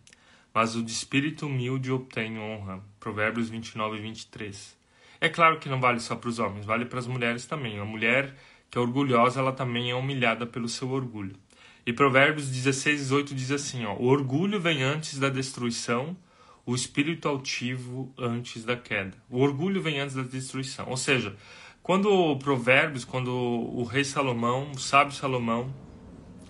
mas 0.55 0.75
o 0.75 0.83
de 0.83 0.91
espírito 0.91 1.45
humilde 1.45 1.93
obtém 1.93 2.39
honra. 2.39 2.83
Provérbios 2.99 3.51
29 3.51 3.99
e 3.99 4.01
23. 4.01 4.75
É 5.21 5.29
claro 5.29 5.59
que 5.59 5.69
não 5.69 5.83
vale 5.83 6.01
só 6.01 6.17
para 6.17 6.31
os 6.31 6.39
homens, 6.39 6.65
vale 6.65 6.87
para 6.87 6.99
as 6.99 7.07
mulheres 7.07 7.45
também. 7.45 7.79
A 7.79 7.85
mulher 7.85 8.35
que 8.73 8.79
é 8.79 8.81
orgulhosa, 8.81 9.39
ela 9.39 9.53
também 9.53 9.91
é 9.91 9.95
humilhada 9.95 10.47
pelo 10.47 10.67
seu 10.67 10.91
orgulho. 10.91 11.37
E 11.85 11.93
Provérbios 11.93 12.49
16, 12.49 13.01
18 13.01 13.35
diz 13.35 13.51
assim: 13.51 13.85
ó, 13.85 13.95
O 13.95 14.07
orgulho 14.07 14.59
vem 14.59 14.83
antes 14.83 15.19
da 15.19 15.29
destruição, 15.29 16.17
o 16.65 16.75
espírito 16.75 17.29
altivo 17.29 18.11
antes 18.19 18.65
da 18.65 18.75
queda. 18.75 19.13
O 19.29 19.41
orgulho 19.41 19.83
vem 19.83 20.01
antes 20.01 20.17
da 20.17 20.23
destruição. 20.23 20.89
Ou 20.89 20.97
seja, 20.97 21.37
quando 21.83 22.35
Provérbios, 22.39 23.05
quando 23.05 23.31
o 23.31 23.85
rei 23.85 24.05
Salomão, 24.05 24.71
o 24.71 24.79
sábio 24.79 25.15
Salomão, 25.15 25.71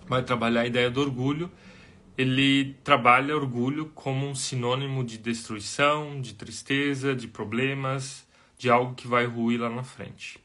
vai 0.06 0.22
trabalhar 0.22 0.60
a 0.60 0.66
ideia 0.66 0.90
do 0.92 1.00
orgulho, 1.00 1.50
ele 2.16 2.76
trabalha 2.84 3.34
orgulho 3.34 3.86
como 3.96 4.28
um 4.28 4.34
sinônimo 4.34 5.02
de 5.02 5.18
destruição, 5.18 6.20
de 6.20 6.34
tristeza, 6.34 7.16
de 7.16 7.26
problemas, 7.26 8.24
de 8.56 8.70
algo 8.70 8.94
que 8.94 9.08
vai 9.08 9.26
ruir 9.26 9.60
lá 9.60 9.68
na 9.68 9.82
frente. 9.82 10.41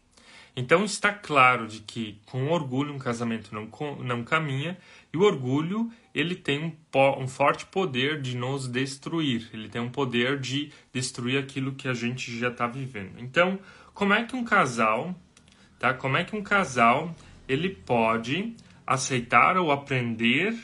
Então 0.59 0.83
está 0.83 1.13
claro 1.13 1.67
de 1.67 1.81
que 1.81 2.19
com 2.25 2.47
orgulho 2.47 2.91
um 2.91 2.97
casamento 2.97 3.53
não, 3.53 3.69
não 4.03 4.23
caminha 4.23 4.75
e 5.13 5.17
o 5.17 5.21
orgulho 5.21 5.91
ele 6.15 6.33
tem 6.33 6.63
um, 6.65 7.21
um 7.21 7.27
forte 7.27 7.67
poder 7.67 8.19
de 8.19 8.35
nos 8.35 8.67
destruir, 8.67 9.47
ele 9.53 9.69
tem 9.69 9.79
um 9.79 9.91
poder 9.91 10.39
de 10.39 10.71
destruir 10.91 11.37
aquilo 11.37 11.75
que 11.75 11.87
a 11.87 11.93
gente 11.93 12.35
já 12.39 12.47
está 12.47 12.65
vivendo. 12.65 13.19
Então, 13.19 13.59
como 13.93 14.15
é 14.15 14.23
que 14.23 14.35
um 14.35 14.43
casal, 14.43 15.13
tá? 15.77 15.93
Como 15.93 16.17
é 16.17 16.23
que 16.23 16.35
um 16.35 16.41
casal 16.41 17.15
ele 17.47 17.69
pode 17.69 18.55
aceitar 18.85 19.57
ou 19.57 19.71
aprender 19.71 20.57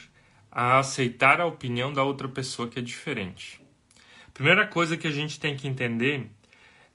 a 0.52 0.80
aceitar 0.80 1.40
a 1.40 1.46
opinião 1.46 1.94
da 1.94 2.04
outra 2.04 2.28
pessoa 2.28 2.68
que 2.68 2.80
é 2.80 2.82
diferente. 2.82 3.62
Primeira 4.34 4.66
coisa 4.66 4.98
que 4.98 5.08
a 5.08 5.12
gente 5.12 5.40
tem 5.40 5.56
que 5.56 5.68
entender 5.68 6.30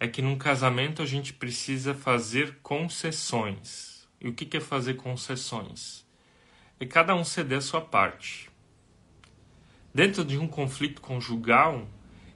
é 0.00 0.06
que 0.06 0.22
num 0.22 0.38
casamento 0.38 1.02
a 1.02 1.06
gente 1.06 1.32
precisa 1.32 1.94
fazer 1.94 2.58
concessões. 2.62 4.08
E 4.20 4.28
o 4.28 4.32
que 4.32 4.56
é 4.56 4.60
fazer 4.60 4.94
concessões? 4.94 6.06
É 6.80 6.86
cada 6.86 7.14
um 7.14 7.24
ceder 7.24 7.58
a 7.58 7.60
sua 7.60 7.80
parte. 7.80 8.50
Dentro 9.92 10.24
de 10.24 10.38
um 10.38 10.46
conflito 10.46 11.00
conjugal, 11.00 11.88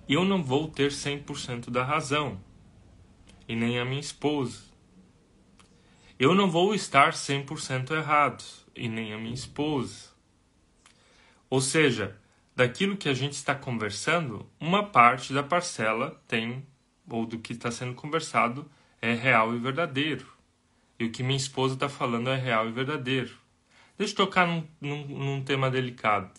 eu 0.08 0.24
não 0.24 0.42
vou 0.42 0.68
ter 0.68 0.90
100% 0.90 1.70
da 1.70 1.84
razão, 1.84 2.40
e 3.48 3.54
nem 3.54 3.78
a 3.78 3.84
minha 3.84 4.00
esposa. 4.00 4.62
Eu 6.18 6.34
não 6.34 6.50
vou 6.50 6.74
estar 6.74 7.12
100% 7.12 7.90
errado 7.92 8.44
e 8.74 8.88
nem 8.88 9.12
a 9.12 9.18
minha 9.18 9.34
esposa. 9.34 10.10
Ou 11.50 11.60
seja, 11.60 12.16
daquilo 12.54 12.96
que 12.96 13.08
a 13.08 13.14
gente 13.14 13.32
está 13.32 13.54
conversando, 13.54 14.48
uma 14.58 14.84
parte 14.84 15.32
da 15.32 15.42
parcela 15.42 16.22
tem, 16.26 16.66
ou 17.08 17.26
do 17.26 17.38
que 17.38 17.52
está 17.52 17.70
sendo 17.70 17.94
conversado, 17.94 18.70
é 19.00 19.12
real 19.12 19.54
e 19.54 19.58
verdadeiro. 19.58 20.26
E 20.98 21.04
o 21.04 21.10
que 21.10 21.22
minha 21.22 21.36
esposa 21.36 21.74
está 21.74 21.88
falando 21.88 22.30
é 22.30 22.36
real 22.36 22.68
e 22.68 22.72
verdadeiro. 22.72 23.34
Deixa 23.98 24.12
eu 24.12 24.16
tocar 24.16 24.46
num, 24.46 24.66
num, 24.80 25.06
num 25.06 25.42
tema 25.42 25.70
delicado. 25.70 26.32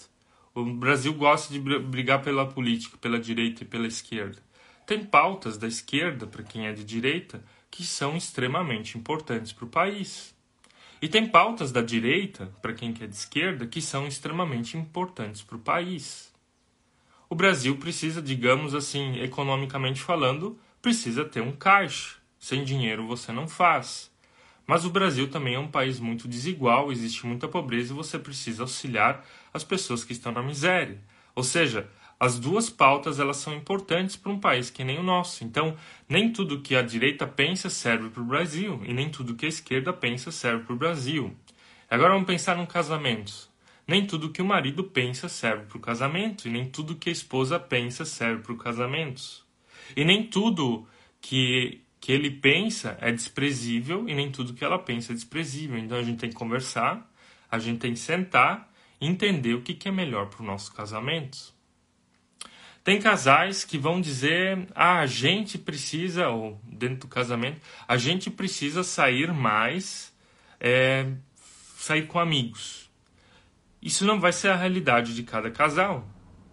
O 0.56 0.64
Brasil 0.64 1.14
gosta 1.14 1.52
de 1.52 1.60
brigar 1.60 2.22
pela 2.22 2.46
política, 2.46 2.98
pela 2.98 3.20
direita 3.20 3.64
e 3.64 3.68
pela 3.68 3.88
esquerda. 3.88 4.42
tem 4.86 5.04
pautas 5.04 5.58
da 5.58 5.68
esquerda, 5.68 6.28
para 6.28 6.44
quem 6.44 6.68
é 6.68 6.74
de 6.74 6.84
direita, 6.84 7.44
que 7.72 7.84
são 7.84 8.18
extremamente 8.18 8.98
importantes 8.98 9.54
para 9.54 9.66
o 9.66 9.70
país. 9.70 10.36
E 11.02 11.08
tem 11.08 11.28
pautas 11.28 11.72
da 11.72 11.82
direita, 11.82 12.46
para 12.62 12.74
quem 12.74 12.94
é 13.02 13.08
de 13.08 13.16
esquerda, 13.16 13.68
que 13.68 13.82
são 13.82 14.08
extremamente 14.08 14.78
importantes 14.78 15.42
para 15.42 15.58
o 15.58 15.60
país. 15.60 16.33
O 17.34 17.36
Brasil 17.36 17.76
precisa, 17.78 18.22
digamos 18.22 18.76
assim, 18.76 19.20
economicamente 19.20 20.00
falando, 20.00 20.56
precisa 20.80 21.26
ter 21.26 21.42
um 21.42 21.52
caixa. 21.52 22.18
Sem 22.38 22.64
dinheiro 22.64 23.08
você 23.08 23.32
não 23.32 23.48
faz. 23.48 24.12
Mas 24.68 24.86
o 24.86 24.92
Brasil 24.92 25.28
também 25.28 25.56
é 25.56 25.60
um 25.60 25.68
país 25.68 26.00
muito 26.00 26.28
desigual, 26.28 26.92
existe 26.92 27.26
muita 27.26 27.48
pobreza 27.48 27.92
e 27.92 27.96
você 27.96 28.20
precisa 28.20 28.62
auxiliar 28.62 29.26
as 29.52 29.64
pessoas 29.64 30.04
que 30.04 30.14
estão 30.14 30.32
na 30.32 30.44
miséria. 30.44 31.02
Ou 31.34 31.44
seja, 31.44 31.90
as 32.20 32.38
duas 32.38 32.70
pautas 32.70 33.20
elas 33.20 33.38
são 33.38 33.56
importantes 33.56 34.16
para 34.16 34.32
um 34.32 34.40
país 34.40 34.70
que 34.70 34.84
nem 34.84 35.00
o 35.00 35.04
nosso. 35.04 35.44
Então, 35.44 35.76
nem 36.08 36.32
tudo 36.32 36.62
que 36.62 36.76
a 36.76 36.84
direita 36.84 37.26
pensa 37.26 37.68
serve 37.68 38.12
para 38.12 38.22
o 38.22 38.26
Brasil 38.26 38.80
e 38.86 38.94
nem 38.94 39.10
tudo 39.10 39.34
que 39.34 39.48
a 39.48 39.50
esquerda 39.50 39.92
pensa 39.92 40.30
serve 40.30 40.66
para 40.66 40.74
o 40.74 40.78
Brasil. 40.78 41.36
Agora 41.90 42.14
vamos 42.14 42.28
pensar 42.28 42.56
num 42.56 42.68
casamento. 42.68 43.52
Nem 43.88 44.06
tudo 44.06 44.32
que 44.32 44.42
o 44.42 44.46
marido 44.46 44.84
pensa 44.84 45.28
serve 45.28 45.66
para 45.66 45.78
o 45.78 45.82
casamento 45.82 46.48
e 46.48 46.52
nem 46.52 46.70
tudo 46.70 46.96
que 46.96 47.10
a 47.10 47.12
esposa 47.12 47.60
pensa 47.60 48.06
serve 48.06 48.42
para 48.42 48.54
o 48.54 48.58
casamento. 48.58 49.46
E 49.96 50.06
nem 50.06 50.24
tudo 50.26 50.88
que 51.22 51.84
que 52.04 52.12
ele 52.12 52.30
pensa 52.30 52.98
é 53.00 53.14
desprezível 53.14 54.10
e 54.10 54.14
nem 54.14 54.30
tudo 54.30 54.54
que 54.54 54.66
ela 54.66 54.78
pensa 54.78 55.14
é 55.14 55.16
desprezível. 55.16 55.78
Então 55.78 55.98
a 55.98 56.04
gente 56.04 56.20
tem 56.20 56.30
que 56.30 56.36
conversar, 56.36 57.10
a 57.50 57.58
gente 57.58 57.80
tem 57.80 57.94
que 57.94 58.00
sentar 58.00 58.70
e 59.00 59.08
entender 59.08 59.54
o 59.54 59.62
que, 59.62 59.74
que 59.74 59.88
é 59.88 59.92
melhor 59.92 60.28
para 60.28 60.44
o 60.44 60.46
nosso 60.46 60.74
casamento. 60.74 61.54
Tem 62.84 63.00
casais 63.00 63.64
que 63.64 63.78
vão 63.78 64.02
dizer: 64.02 64.68
ah, 64.76 65.00
a 65.00 65.06
gente 65.06 65.58
precisa, 65.58 66.28
ou 66.28 66.60
dentro 66.66 66.98
do 66.98 67.08
casamento, 67.08 67.62
a 67.88 67.96
gente 67.96 68.30
precisa 68.30 68.84
sair 68.84 69.32
mais, 69.32 70.14
é, 70.60 71.10
sair 71.78 72.06
com 72.06 72.20
amigos. 72.20 72.83
Isso 73.84 74.06
não 74.06 74.18
vai 74.18 74.32
ser 74.32 74.48
a 74.48 74.56
realidade 74.56 75.14
de 75.14 75.24
cada 75.24 75.52
casal. 75.52 76.08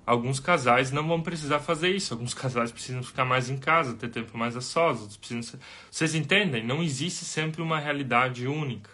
Alguns 0.04 0.40
casais 0.40 0.90
não 0.90 1.06
vão 1.06 1.22
precisar 1.22 1.60
fazer 1.60 1.94
isso. 1.94 2.12
Alguns 2.12 2.34
casais 2.34 2.72
precisam 2.72 3.04
ficar 3.04 3.24
mais 3.24 3.48
em 3.48 3.56
casa, 3.56 3.94
ter 3.94 4.08
tempo 4.08 4.36
mais 4.36 4.56
a 4.56 4.60
sós. 4.60 5.16
Precisam... 5.16 5.60
Vocês 5.88 6.16
entendem? 6.16 6.66
Não 6.66 6.82
existe 6.82 7.24
sempre 7.24 7.62
uma 7.62 7.78
realidade 7.78 8.48
única. 8.48 8.90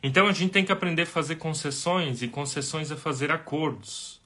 Então 0.00 0.28
a 0.28 0.32
gente 0.32 0.52
tem 0.52 0.64
que 0.64 0.70
aprender 0.70 1.02
a 1.02 1.06
fazer 1.06 1.34
concessões 1.34 2.22
e 2.22 2.28
concessões 2.28 2.92
é 2.92 2.96
fazer 2.96 3.32
acordos. 3.32 4.20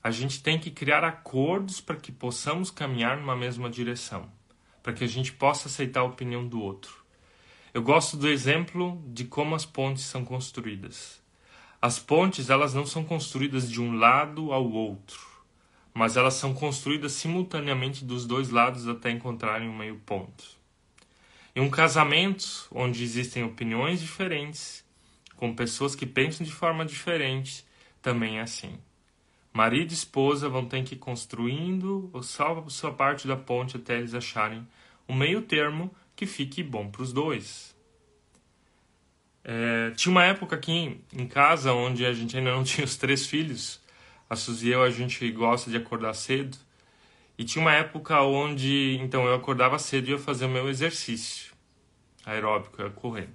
A 0.00 0.12
gente 0.12 0.40
tem 0.40 0.60
que 0.60 0.70
criar 0.70 1.02
acordos 1.02 1.80
para 1.80 1.96
que 1.96 2.12
possamos 2.12 2.70
caminhar 2.70 3.16
numa 3.16 3.34
mesma 3.34 3.68
direção, 3.68 4.30
para 4.80 4.92
que 4.92 5.02
a 5.02 5.08
gente 5.08 5.32
possa 5.32 5.66
aceitar 5.66 6.02
a 6.02 6.04
opinião 6.04 6.46
do 6.46 6.62
outro. 6.62 7.04
Eu 7.74 7.82
gosto 7.82 8.16
do 8.16 8.28
exemplo 8.28 9.02
de 9.08 9.24
como 9.24 9.56
as 9.56 9.66
pontes 9.66 10.04
são 10.04 10.24
construídas. 10.24 11.20
As 11.80 11.96
pontes 11.96 12.50
elas 12.50 12.74
não 12.74 12.84
são 12.84 13.04
construídas 13.04 13.70
de 13.70 13.80
um 13.80 13.96
lado 13.96 14.52
ao 14.52 14.68
outro, 14.68 15.20
mas 15.94 16.16
elas 16.16 16.34
são 16.34 16.52
construídas 16.52 17.12
simultaneamente 17.12 18.04
dos 18.04 18.26
dois 18.26 18.50
lados 18.50 18.88
até 18.88 19.12
encontrarem 19.12 19.68
um 19.68 19.76
meio 19.76 19.96
ponto. 20.04 20.44
Em 21.54 21.60
um 21.60 21.70
casamento 21.70 22.66
onde 22.72 23.04
existem 23.04 23.44
opiniões 23.44 24.00
diferentes, 24.00 24.84
com 25.36 25.54
pessoas 25.54 25.94
que 25.94 26.04
pensam 26.04 26.44
de 26.44 26.52
forma 26.52 26.84
diferente, 26.84 27.64
também 28.02 28.38
é 28.38 28.42
assim. 28.42 28.76
Marido 29.52 29.92
e 29.92 29.94
esposa 29.94 30.48
vão 30.48 30.64
ter 30.64 30.82
que 30.82 30.96
ir 30.96 30.98
construindo 30.98 32.10
só 32.24 32.58
a 32.58 32.70
sua 32.70 32.92
parte 32.92 33.28
da 33.28 33.36
ponte 33.36 33.76
até 33.76 33.98
eles 33.98 34.14
acharem 34.14 34.66
um 35.08 35.14
meio 35.14 35.42
termo 35.42 35.94
que 36.16 36.26
fique 36.26 36.60
bom 36.60 36.90
para 36.90 37.02
os 37.02 37.12
dois. 37.12 37.77
É, 39.50 39.92
tinha 39.92 40.12
uma 40.12 40.24
época 40.24 40.54
aqui 40.56 41.00
em 41.10 41.26
casa 41.26 41.72
onde 41.72 42.04
a 42.04 42.12
gente 42.12 42.36
ainda 42.36 42.52
não 42.52 42.62
tinha 42.64 42.84
os 42.84 42.98
três 42.98 43.26
filhos. 43.26 43.80
A 44.28 44.36
Suzy 44.36 44.68
e 44.68 44.72
eu, 44.72 44.82
a 44.82 44.90
gente 44.90 45.30
gosta 45.32 45.70
de 45.70 45.78
acordar 45.78 46.12
cedo. 46.12 46.54
E 47.38 47.44
tinha 47.44 47.62
uma 47.62 47.72
época 47.72 48.20
onde, 48.20 48.98
então, 49.00 49.24
eu 49.24 49.34
acordava 49.34 49.78
cedo 49.78 50.08
e 50.08 50.10
ia 50.10 50.18
fazer 50.18 50.44
o 50.44 50.50
meu 50.50 50.68
exercício 50.68 51.54
aeróbico, 52.26 52.82
ia 52.82 52.90
correr. 52.90 53.30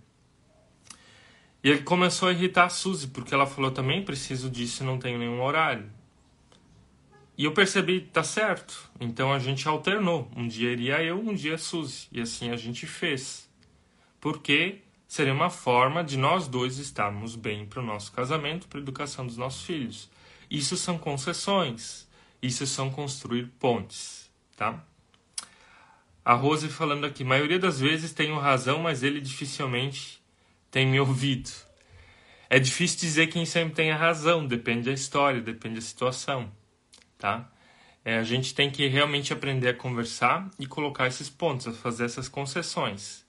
E 1.63 1.69
ele 1.69 1.81
começou 1.81 2.29
a 2.29 2.31
irritar 2.31 2.65
a 2.65 2.69
Suzy, 2.69 3.07
porque 3.07 3.33
ela 3.33 3.47
falou 3.47 3.71
também 3.71 4.05
preciso 4.05 4.51
disso 4.51 4.83
e 4.83 4.85
não 4.85 4.99
tenho 4.99 5.17
nenhum 5.17 5.41
horário. 5.41 5.89
E 7.35 7.45
eu 7.45 7.53
percebi, 7.53 8.01
tá 8.01 8.21
certo. 8.21 8.91
Então 8.99 9.33
a 9.33 9.39
gente 9.39 9.67
alternou. 9.67 10.29
Um 10.35 10.47
dia 10.47 10.71
iria 10.71 11.01
eu, 11.01 11.17
um 11.17 11.33
dia 11.33 11.55
a 11.55 11.57
Suzy. 11.57 12.07
E 12.11 12.21
assim 12.21 12.51
a 12.51 12.55
gente 12.55 12.85
fez. 12.85 13.49
Porque 14.21 14.83
seria 15.13 15.31
uma 15.31 15.51
forma 15.51 16.03
de 16.03 16.17
nós 16.17 16.47
dois 16.47 16.79
estarmos 16.79 17.35
bem 17.35 17.67
para 17.67 17.79
o 17.79 17.85
nosso 17.85 18.11
casamento, 18.11 18.67
para 18.67 18.79
a 18.79 18.81
educação 18.81 19.27
dos 19.27 19.37
nossos 19.37 19.63
filhos. 19.63 20.09
Isso 20.49 20.75
são 20.75 20.97
concessões, 20.97 22.09
isso 22.41 22.65
são 22.65 22.89
construir 22.89 23.45
pontes, 23.59 24.27
tá? 24.57 24.83
A 26.25 26.33
Rose 26.33 26.67
falando 26.67 27.05
aqui, 27.05 27.23
maioria 27.23 27.59
das 27.59 27.79
vezes 27.79 28.11
tenho 28.11 28.39
razão, 28.39 28.79
mas 28.79 29.03
ele 29.03 29.21
dificilmente 29.21 30.19
tem 30.71 30.87
me 30.87 30.99
ouvido. 30.99 31.51
É 32.49 32.57
difícil 32.57 33.01
dizer 33.01 33.27
quem 33.27 33.45
sempre 33.45 33.75
tem 33.75 33.91
a 33.91 33.95
razão, 33.95 34.47
depende 34.47 34.85
da 34.85 34.93
história, 34.93 35.39
depende 35.41 35.75
da 35.75 35.81
situação, 35.81 36.51
tá? 37.19 37.51
É, 38.03 38.17
a 38.17 38.23
gente 38.23 38.55
tem 38.55 38.71
que 38.71 38.87
realmente 38.87 39.31
aprender 39.31 39.69
a 39.69 39.73
conversar 39.75 40.49
e 40.57 40.65
colocar 40.65 41.05
esses 41.05 41.29
pontos, 41.29 41.67
a 41.67 41.71
fazer 41.71 42.05
essas 42.05 42.27
concessões. 42.27 43.22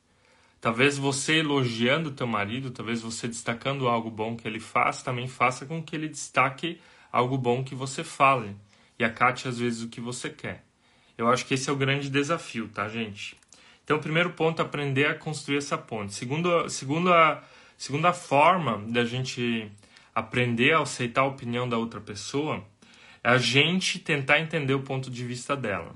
Talvez 0.64 0.97
você 0.97 1.40
elogiando 1.40 2.11
teu 2.11 2.26
marido, 2.26 2.71
talvez 2.71 3.02
você 3.02 3.28
destacando 3.28 3.87
algo 3.87 4.11
bom 4.11 4.35
que 4.35 4.49
ele 4.49 4.59
faz, 4.59 5.02
também 5.02 5.28
faça 5.28 5.66
com 5.66 5.83
que 5.83 5.94
ele 5.94 6.09
destaque 6.09 6.80
algo 7.12 7.37
bom 7.37 7.62
que 7.62 7.75
você 7.75 8.02
fale 8.02 8.56
e 8.99 9.04
acate 9.04 9.47
às 9.47 9.59
vezes 9.59 9.83
o 9.83 9.90
que 9.90 10.00
você 10.00 10.30
quer. 10.30 10.64
Eu 11.18 11.28
acho 11.28 11.44
que 11.44 11.52
esse 11.52 11.68
é 11.68 11.73
o 11.75 11.76
grande 11.76 12.09
desafio, 12.09 12.66
tá, 12.66 12.88
gente? 12.88 13.37
Então, 13.85 13.99
primeiro 13.99 14.30
ponto, 14.30 14.62
aprender 14.62 15.04
a 15.04 15.14
construir 15.14 15.59
essa 15.59 15.76
ponte. 15.76 16.14
Segundo, 16.14 16.66
segundo 16.71 17.12
a, 17.12 17.44
segunda 17.76 18.14
forma 18.14 18.78
da 18.88 19.04
gente 19.04 19.71
aprender 20.14 20.73
a 20.73 20.80
aceitar 20.80 21.21
a 21.21 21.26
opinião 21.26 21.68
da 21.68 21.76
outra 21.76 22.00
pessoa 22.00 22.64
é 23.23 23.28
a 23.28 23.37
gente 23.37 23.99
tentar 23.99 24.40
entender 24.40 24.73
o 24.73 24.80
ponto 24.80 25.11
de 25.11 25.26
vista 25.26 25.54
dela. 25.54 25.94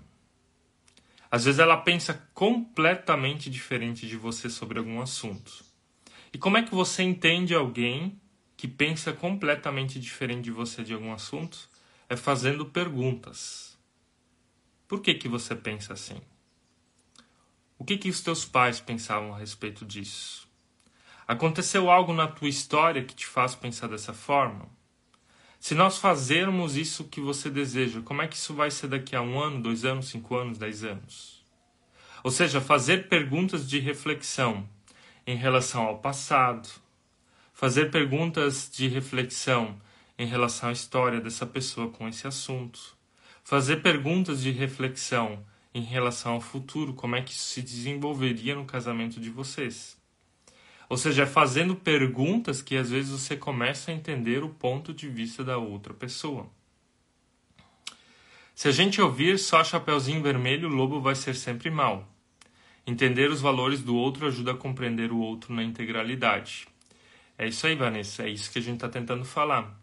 Às 1.31 1.45
vezes 1.45 1.59
ela 1.59 1.77
pensa 1.77 2.15
completamente 2.33 3.51
diferente 3.51 4.09
de 4.09 4.17
você 4.17 4.49
sobre 4.49 4.79
algum 4.79 5.01
assunto. 5.01 5.65
E 6.33 6.39
como 6.39 6.57
é 6.57 6.63
que 6.63 6.75
você 6.75 7.03
entende 7.03 7.55
alguém 7.55 8.21
que 8.57 8.67
pensa 8.67 9.13
completamente 9.13 10.01
diferente 10.01 10.45
de 10.45 10.51
você 10.51 10.83
de 10.83 10.95
algum 10.95 11.13
assunto? 11.13 11.69
É 12.09 12.17
fazendo 12.17 12.67
perguntas. 12.67 13.79
Por 14.87 15.03
que 15.03 15.15
que 15.15 15.29
você 15.29 15.55
pensa 15.55 15.93
assim? 15.93 16.21
O 17.79 17.85
que 17.85 17.99
que 17.99 18.09
os 18.09 18.23
teus 18.23 18.45
pais 18.45 18.81
pensavam 18.81 19.35
a 19.35 19.39
respeito 19.39 19.85
disso? 19.85 20.49
Aconteceu 21.27 21.91
algo 21.91 22.13
na 22.15 22.27
tua 22.27 22.49
história 22.49 23.05
que 23.05 23.15
te 23.15 23.27
faz 23.27 23.55
pensar 23.55 23.89
dessa 23.89 24.15
forma? 24.15 24.78
Se 25.61 25.75
nós 25.75 25.99
fazermos 25.99 26.77
isso 26.77 27.05
que 27.05 27.21
você 27.21 27.51
deseja, 27.51 28.01
como 28.01 28.23
é 28.23 28.29
que 28.29 28.37
isso 28.37 28.55
vai 28.55 28.71
ser 28.71 28.87
daqui 28.87 29.17
a 29.17 29.21
um 29.21 29.41
ano, 29.41 29.61
dois 29.61 29.85
anos, 29.85 30.09
cinco 30.09 30.37
anos, 30.37 30.57
dez 30.57 30.85
anos? 30.85 31.45
Ou 32.23 32.31
seja, 32.31 32.61
fazer 32.61 33.09
perguntas 33.09 33.69
de 33.69 33.79
reflexão 33.79 34.69
em 35.27 35.37
relação 35.37 35.83
ao 35.83 35.99
passado, 35.99 36.69
fazer 37.53 37.91
perguntas 37.91 38.71
de 38.73 38.87
reflexão 38.87 39.81
em 40.17 40.27
relação 40.27 40.69
à 40.69 40.73
história 40.73 41.21
dessa 41.21 41.45
pessoa 41.45 41.91
com 41.91 42.09
esse 42.09 42.27
assunto, 42.27 42.97
fazer 43.43 43.83
perguntas 43.83 44.41
de 44.41 44.53
reflexão 44.53 45.45
em 45.75 45.83
relação 45.83 46.35
ao 46.35 46.41
futuro, 46.41 46.95
como 46.95 47.17
é 47.17 47.23
que 47.23 47.33
isso 47.33 47.49
se 47.49 47.63
desenvolveria 47.63 48.55
no 48.55 48.65
casamento 48.65 49.21
de 49.21 49.29
vocês. 49.29 49.98
Ou 50.89 50.97
seja, 50.97 51.25
é 51.25 51.27
fazendo 51.27 51.77
perguntas 51.77 52.63
que 52.63 52.77
às 52.77 52.91
vezes 52.91 53.11
você 53.11 53.37
começa 53.37 53.91
a 53.91 53.95
entender 53.95 54.43
o 54.43 54.49
ponto 54.49 54.95
de 54.95 55.09
vista 55.09 55.45
da 55.45 55.59
outra 55.59 55.93
pessoa. 55.93 56.49
Se 58.55 58.67
a 58.69 58.73
gente 58.73 59.01
ouvir 59.01 59.39
só 59.39 59.63
Chapeuzinho 59.63 60.23
Vermelho, 60.23 60.69
o 60.69 60.75
lobo 60.75 61.01
vai 61.01 61.15
ser 61.15 61.35
sempre 61.35 61.71
mal. 61.71 62.09
Entender 62.87 63.31
os 63.31 63.41
valores 63.41 63.83
do 63.83 63.95
outro 63.95 64.27
ajuda 64.27 64.53
a 64.53 64.57
compreender 64.57 65.13
o 65.13 65.19
outro 65.19 65.55
na 65.55 65.63
integralidade. 65.63 66.67
É 67.37 67.47
isso 67.47 67.67
aí, 67.67 67.77
Vanessa, 67.77 68.25
é 68.25 68.31
isso 68.31 68.51
que 68.51 68.59
a 68.59 68.63
gente 68.63 68.77
está 68.77 68.89
tentando 68.89 69.25
falar. 69.25 69.79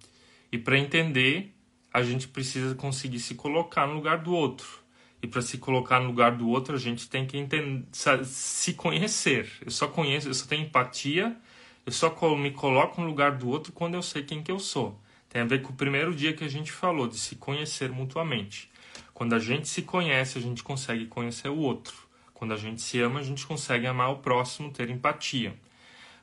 E 0.51 0.57
para 0.57 0.77
entender, 0.77 1.55
a 1.93 2.03
gente 2.03 2.27
precisa 2.27 2.75
conseguir 2.75 3.19
se 3.19 3.35
colocar 3.35 3.87
no 3.87 3.93
lugar 3.93 4.17
do 4.17 4.33
outro. 4.33 4.84
E 5.25 5.27
para 5.27 5.41
se 5.41 5.57
colocar 5.57 5.99
no 5.99 6.05
lugar 6.05 6.33
do 6.33 6.47
outro, 6.47 6.75
a 6.75 6.77
gente 6.77 7.09
tem 7.09 7.25
que 7.25 7.35
entender, 7.35 7.83
se 8.25 8.75
conhecer. 8.75 9.49
Eu 9.59 9.71
só 9.71 9.87
conheço, 9.87 10.27
eu 10.27 10.33
só 10.35 10.45
tenho 10.45 10.65
empatia, 10.65 11.35
eu 11.83 11.91
só 11.91 12.15
me 12.35 12.51
coloco 12.51 13.01
no 13.01 13.07
lugar 13.07 13.31
do 13.31 13.49
outro 13.49 13.73
quando 13.73 13.95
eu 13.95 14.03
sei 14.03 14.21
quem 14.21 14.43
que 14.43 14.51
eu 14.51 14.59
sou. 14.59 15.01
Tem 15.27 15.41
a 15.41 15.45
ver 15.45 15.63
com 15.63 15.73
o 15.73 15.75
primeiro 15.75 16.13
dia 16.13 16.31
que 16.33 16.43
a 16.43 16.47
gente 16.47 16.71
falou, 16.71 17.07
de 17.07 17.17
se 17.17 17.37
conhecer 17.37 17.89
mutuamente. 17.91 18.69
Quando 19.15 19.33
a 19.33 19.39
gente 19.39 19.67
se 19.67 19.81
conhece, 19.81 20.37
a 20.37 20.41
gente 20.41 20.61
consegue 20.61 21.07
conhecer 21.07 21.49
o 21.49 21.57
outro. 21.57 21.95
Quando 22.31 22.53
a 22.53 22.57
gente 22.57 22.79
se 22.79 23.01
ama, 23.01 23.19
a 23.19 23.23
gente 23.23 23.47
consegue 23.47 23.87
amar 23.87 24.11
o 24.11 24.19
próximo, 24.19 24.71
ter 24.71 24.91
empatia. 24.91 25.55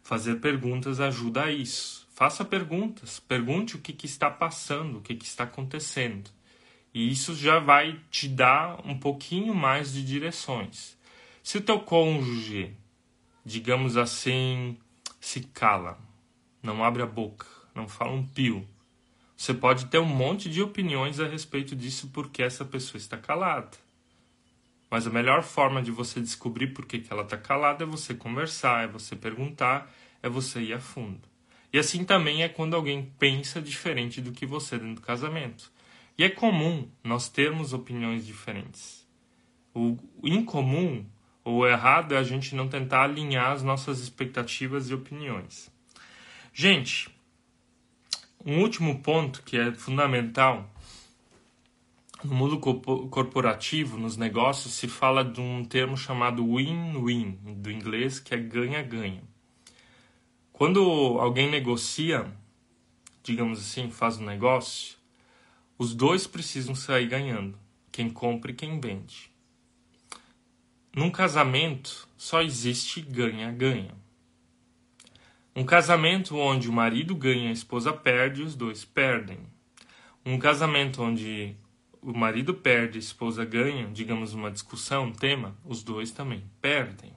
Fazer 0.05 0.37
perguntas 0.37 1.01
ajuda 1.01 1.47
a 1.47 1.51
isso. 1.51 2.07
Faça 2.15 2.45
perguntas, 2.45 3.19
pergunte 3.19 3.75
o 3.75 3.81
que, 3.81 3.93
que 3.93 4.07
está 4.07 4.31
passando, 4.31 4.99
o 4.99 5.01
que, 5.01 5.17
que 5.17 5.25
está 5.25 5.43
acontecendo. 5.43 6.31
E 6.95 7.11
isso 7.11 7.35
já 7.35 7.59
vai 7.59 7.99
te 8.11 8.29
dar 8.29 8.81
um 8.87 8.99
pouquinho 8.99 9.55
mais 9.55 9.93
de 9.93 10.05
direções. 10.05 10.97
Se 11.43 11.59
o 11.59 11.63
teu 11.63 11.81
cônjuge, 11.81 12.77
digamos 13.45 13.97
assim, 13.97 14.77
se 15.21 15.41
cala, 15.41 15.99
não 16.63 16.85
abre 16.85 17.03
a 17.03 17.07
boca, 17.07 17.47
não 17.75 17.89
fala 17.89 18.13
um 18.13 18.27
pio, 18.27 18.67
você 19.37 19.53
pode 19.53 19.87
ter 19.87 19.99
um 19.99 20.05
monte 20.05 20.49
de 20.49 20.63
opiniões 20.63 21.19
a 21.19 21.27
respeito 21.27 21.75
disso 21.75 22.11
porque 22.13 22.43
essa 22.43 22.65
pessoa 22.65 22.97
está 22.97 23.17
calada. 23.17 23.77
Mas 24.89 25.07
a 25.07 25.11
melhor 25.11 25.43
forma 25.43 25.83
de 25.83 25.91
você 25.91 26.21
descobrir 26.21 26.69
por 26.69 26.87
que, 26.87 27.03
ela 27.11 27.23
está 27.23 27.37
calada 27.37 27.83
é 27.83 27.87
você 27.87 28.15
conversar, 28.15 28.85
é 28.85 28.87
você 28.87 29.17
perguntar, 29.17 29.91
é 30.23 30.29
você 30.29 30.61
ir 30.61 30.75
a 30.75 30.79
fundo. 30.79 31.21
E 31.73 31.79
assim 31.79 32.05
também 32.05 32.43
é 32.43 32.49
quando 32.49 32.77
alguém 32.77 33.11
pensa 33.19 33.61
diferente 33.61 34.21
do 34.21 34.31
que 34.31 34.45
você 34.45 34.79
dentro 34.79 34.97
do 34.97 35.01
casamento. 35.01 35.73
E 36.23 36.27
é 36.27 36.31
comum 36.31 36.89
nós 37.03 37.29
termos 37.29 37.73
opiniões 37.73 38.25
diferentes. 38.25 39.05
O 39.75 39.97
incomum 40.23 41.05
ou 41.43 41.67
errado 41.67 42.15
é 42.15 42.19
a 42.19 42.23
gente 42.23 42.55
não 42.55 42.69
tentar 42.69 43.03
alinhar 43.03 43.51
as 43.51 43.65
nossas 43.65 43.99
expectativas 43.99 44.89
e 44.89 44.95
opiniões. 44.95 45.69
Gente, 46.55 47.11
um 48.47 48.61
último 48.61 49.01
ponto 49.01 49.43
que 49.43 49.57
é 49.57 49.73
fundamental 49.73 50.71
no 52.23 52.37
mundo 52.37 52.61
corporativo, 52.61 53.99
nos 53.99 54.17
negócios, 54.17 54.75
se 54.75 54.87
fala 54.87 55.25
de 55.25 55.41
um 55.41 55.65
termo 55.65 55.97
chamado 55.97 56.55
win-win, 56.55 57.33
do 57.57 57.69
inglês, 57.69 58.21
que 58.21 58.33
é 58.33 58.39
ganha-ganha. 58.39 59.25
Quando 60.53 60.81
alguém 61.19 61.51
negocia, 61.51 62.33
digamos 63.25 63.59
assim, 63.59 63.91
faz 63.91 64.19
um 64.19 64.25
negócio, 64.25 65.02
os 65.83 65.97
dois 65.97 66.29
precisam 66.29 66.77
sair 66.77 67.09
ganhando, 67.09 67.59
quem 67.91 68.09
compra 68.09 68.53
e 68.53 68.55
quem 68.55 68.79
vende. 68.79 69.33
Num 70.95 71.11
casamento, 71.11 72.09
só 72.17 72.41
existe 72.41 73.01
ganha-ganha. 73.01 73.93
Um 75.57 75.65
casamento 75.65 76.37
onde 76.37 76.69
o 76.69 76.73
marido 76.73 77.17
ganha 77.17 77.47
e 77.47 77.49
a 77.49 77.53
esposa 77.53 77.93
perde, 77.93 78.43
os 78.43 78.55
dois 78.55 78.85
perdem. 78.85 79.41
Um 80.25 80.39
casamento 80.39 81.03
onde 81.03 81.57
o 82.01 82.17
marido 82.17 82.55
perde 82.55 82.99
e 82.99 83.01
a 83.01 83.01
esposa 83.01 83.45
ganha, 83.45 83.89
digamos 83.89 84.35
uma 84.35 84.53
discussão, 84.53 85.07
um 85.07 85.13
tema, 85.13 85.57
os 85.65 85.83
dois 85.83 86.13
também 86.13 86.45
perdem. 86.61 87.13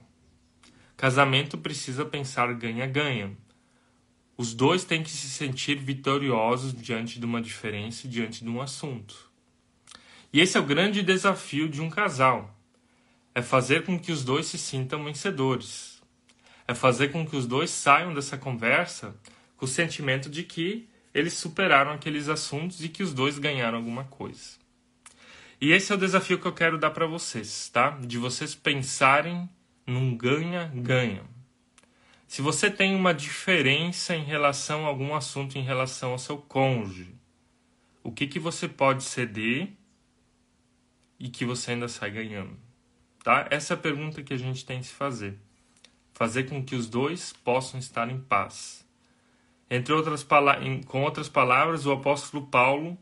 Casamento 0.96 1.56
precisa 1.56 2.04
pensar 2.04 2.52
ganha-ganha. 2.52 3.30
Os 4.36 4.54
dois 4.54 4.84
têm 4.84 5.02
que 5.02 5.10
se 5.10 5.28
sentir 5.28 5.78
vitoriosos 5.78 6.74
diante 6.74 7.18
de 7.18 7.24
uma 7.24 7.40
diferença, 7.40 8.06
diante 8.06 8.44
de 8.44 8.50
um 8.50 8.60
assunto. 8.60 9.30
E 10.32 10.40
esse 10.40 10.56
é 10.56 10.60
o 10.60 10.66
grande 10.66 11.02
desafio 11.02 11.68
de 11.68 11.80
um 11.80 11.88
casal: 11.88 12.54
é 13.34 13.40
fazer 13.40 13.84
com 13.84 13.98
que 13.98 14.12
os 14.12 14.24
dois 14.24 14.46
se 14.46 14.58
sintam 14.58 15.04
vencedores 15.04 15.96
é 16.68 16.74
fazer 16.74 17.08
com 17.08 17.26
que 17.26 17.36
os 17.36 17.46
dois 17.46 17.70
saiam 17.70 18.12
dessa 18.12 18.36
conversa 18.36 19.14
com 19.56 19.64
o 19.64 19.68
sentimento 19.68 20.28
de 20.28 20.42
que 20.42 20.88
eles 21.14 21.34
superaram 21.34 21.92
aqueles 21.92 22.28
assuntos 22.28 22.82
e 22.84 22.88
que 22.88 23.02
os 23.02 23.14
dois 23.14 23.38
ganharam 23.38 23.78
alguma 23.78 24.04
coisa. 24.04 24.56
E 25.60 25.72
esse 25.72 25.90
é 25.90 25.94
o 25.94 25.98
desafio 25.98 26.38
que 26.38 26.46
eu 26.46 26.52
quero 26.52 26.76
dar 26.76 26.90
para 26.90 27.06
vocês, 27.06 27.70
tá? 27.70 27.90
De 27.90 28.18
vocês 28.18 28.54
pensarem 28.54 29.48
num 29.86 30.14
ganha-ganha. 30.14 31.22
Se 32.26 32.42
você 32.42 32.70
tem 32.70 32.94
uma 32.94 33.14
diferença 33.14 34.14
em 34.14 34.24
relação 34.24 34.84
a 34.84 34.88
algum 34.88 35.14
assunto 35.14 35.56
em 35.56 35.62
relação 35.62 36.12
ao 36.12 36.18
seu 36.18 36.38
cônjuge, 36.38 37.14
o 38.02 38.12
que, 38.12 38.26
que 38.26 38.38
você 38.38 38.68
pode 38.68 39.04
ceder 39.04 39.72
e 41.18 41.28
que 41.28 41.44
você 41.44 41.72
ainda 41.72 41.88
sai 41.88 42.10
ganhando? 42.10 42.56
Tá? 43.22 43.46
Essa 43.50 43.74
é 43.74 43.76
a 43.76 43.80
pergunta 43.80 44.22
que 44.22 44.34
a 44.34 44.38
gente 44.38 44.64
tem 44.64 44.80
que 44.80 44.86
se 44.86 44.92
fazer 44.92 45.38
fazer 46.16 46.44
com 46.44 46.64
que 46.64 46.74
os 46.74 46.88
dois 46.88 47.34
possam 47.44 47.78
estar 47.78 48.10
em 48.10 48.18
paz. 48.18 48.82
Entre 49.68 49.92
outras 49.92 50.26
com 50.86 51.02
outras 51.02 51.28
palavras, 51.28 51.84
o 51.84 51.92
apóstolo 51.92 52.46
Paulo 52.46 52.96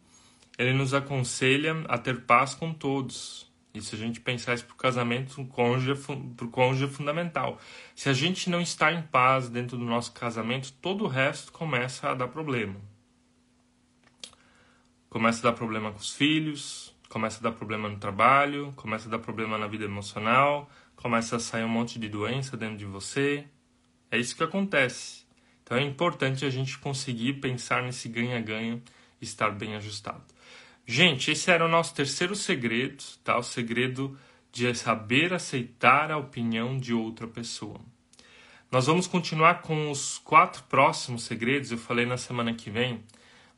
ele 0.59 0.73
nos 0.73 0.93
aconselha 0.93 1.85
a 1.89 1.97
ter 1.97 2.23
paz 2.23 2.57
com 2.57 2.75
todos. 2.75 3.49
E 3.75 3.83
se 3.83 3.97
a 3.97 3.99
gente 3.99 4.21
pensar 4.21 4.55
isso 4.55 4.65
para 4.65 4.75
o 4.75 4.77
casamento, 4.77 5.43
o 5.43 5.47
cônjuge, 5.47 6.01
o 6.41 6.49
cônjuge 6.49 6.85
é 6.85 6.89
fundamental. 6.89 7.59
Se 7.97 8.09
a 8.09 8.13
gente 8.13 8.49
não 8.49 8.61
está 8.61 8.93
em 8.93 9.03
paz 9.03 9.49
dentro 9.49 9.77
do 9.77 9.85
nosso 9.85 10.13
casamento, 10.13 10.73
todo 10.75 11.05
o 11.05 11.09
resto 11.09 11.51
começa 11.51 12.09
a 12.09 12.15
dar 12.15 12.29
problema. 12.29 12.77
Começa 15.11 15.41
a 15.41 15.51
dar 15.51 15.57
problema 15.57 15.91
com 15.91 15.99
os 15.99 16.15
filhos, 16.15 16.95
começa 17.09 17.41
a 17.41 17.43
dar 17.43 17.53
problema 17.53 17.89
no 17.89 17.97
trabalho, 17.97 18.73
começa 18.77 19.09
a 19.09 19.11
dar 19.11 19.19
problema 19.19 19.59
na 19.59 19.67
vida 19.67 19.85
emocional, 19.85 20.71
começa 20.95 21.35
a 21.35 21.41
sair 21.41 21.65
um 21.65 21.69
monte 21.69 21.99
de 21.99 22.09
doença 22.09 22.57
dentro 22.57 22.77
de 22.77 22.85
você. 22.85 23.45
É 24.09 24.17
isso 24.17 24.37
que 24.37 24.45
acontece. 24.45 25.25
Então 25.65 25.77
é 25.77 25.83
importante 25.83 26.45
a 26.45 26.51
gente 26.51 26.79
conseguir 26.79 27.35
pensar 27.35 27.83
nesse 27.83 28.09
ganha-ganha 28.09 28.81
e 29.21 29.25
estar 29.25 29.51
bem 29.51 29.75
ajustado. 29.75 30.23
Gente, 30.87 31.31
esse 31.31 31.51
era 31.51 31.65
o 31.65 31.69
nosso 31.69 31.95
terceiro 31.95 32.35
segredo, 32.35 33.03
tá? 33.23 33.39
O 33.39 33.43
segredo 33.43 34.19
de 34.53 34.73
saber 34.75 35.33
aceitar 35.33 36.11
a 36.11 36.19
opinião 36.19 36.79
de 36.79 36.93
outra 36.93 37.27
pessoa. 37.27 37.81
Nós 38.71 38.87
vamos 38.87 39.07
continuar 39.07 39.63
com 39.63 39.91
os 39.91 40.19
quatro 40.19 40.63
próximos 40.65 41.25
segredos, 41.25 41.71
eu 41.71 41.79
falei 41.79 42.05
na 42.05 42.17
semana 42.17 42.53
que 42.53 42.71
vem, 42.71 43.03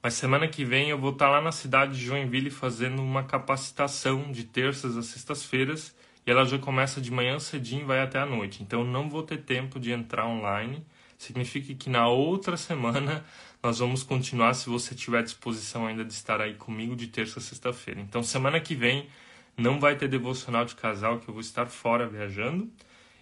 mas 0.03 0.15
semana 0.15 0.47
que 0.47 0.65
vem 0.65 0.91
eu 0.91 0.99
vou 0.99 1.11
estar 1.11 1.29
lá 1.29 1.41
na 1.41 1.51
cidade 1.51 1.99
de 1.99 2.05
Joinville 2.05 2.51
fazendo 2.51 3.03
uma 3.03 3.25
capacitação 3.25 4.31
de 4.31 4.45
terças 4.45 4.97
a 4.97 5.03
sextas-feiras 5.03 5.97
e 6.25 6.31
ela 6.31 6.45
já 6.45 6.59
começa 6.59 7.01
de 7.01 7.11
manhã 7.11 7.39
cedinho 7.39 7.83
e 7.83 7.87
vai 7.87 8.01
até 8.01 8.19
a 8.19 8.27
noite. 8.27 8.63
Então 8.63 8.85
não 8.85 9.09
vou 9.09 9.23
ter 9.23 9.39
tempo 9.39 9.81
de 9.81 9.91
entrar 9.91 10.27
online. 10.27 10.85
Significa 11.19 11.75
que 11.75 11.89
na 11.89 12.09
outra 12.09 12.57
semana 12.57 13.25
nós 13.63 13.79
vamos 13.79 14.03
continuar 14.03 14.55
se 14.55 14.69
você 14.69 14.95
tiver 14.95 15.23
disposição 15.23 15.87
ainda 15.87 16.05
de 16.05 16.13
estar 16.13 16.41
aí 16.41 16.55
comigo 16.55 16.95
de 16.95 17.07
terça 17.07 17.39
a 17.39 17.43
sexta-feira. 17.43 18.01
Então 18.01 18.23
semana 18.23 18.61
que 18.61 18.75
vem 18.75 19.09
não 19.57 19.81
vai 19.81 19.97
ter 19.97 20.09
devocional 20.09 20.65
de 20.65 20.75
casal 20.75 21.19
que 21.19 21.29
eu 21.29 21.35
vou 21.35 21.41
estar 21.41 21.67
fora 21.67 22.07
viajando. 22.07 22.71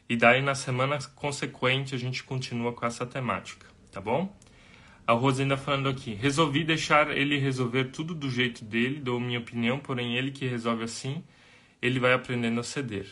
E 0.08 0.16
daí 0.16 0.42
na 0.42 0.54
semana 0.54 0.98
consequente 1.14 1.94
a 1.94 1.98
gente 1.98 2.22
continua 2.24 2.72
com 2.72 2.84
essa 2.84 3.06
temática, 3.06 3.66
tá 3.90 4.00
bom? 4.00 4.36
A 5.06 5.12
Rose 5.12 5.42
ainda 5.42 5.56
falando 5.56 5.88
aqui. 5.88 6.14
Resolvi 6.14 6.64
deixar 6.64 7.16
ele 7.16 7.38
resolver 7.38 7.84
tudo 7.86 8.14
do 8.14 8.30
jeito 8.30 8.64
dele, 8.64 9.00
dou 9.00 9.20
minha 9.20 9.38
opinião, 9.38 9.78
porém 9.78 10.16
ele 10.16 10.30
que 10.30 10.46
resolve 10.46 10.84
assim 10.84 11.22
ele 11.80 12.00
vai 12.00 12.14
aprendendo 12.14 12.60
a 12.60 12.62
ceder. 12.62 13.06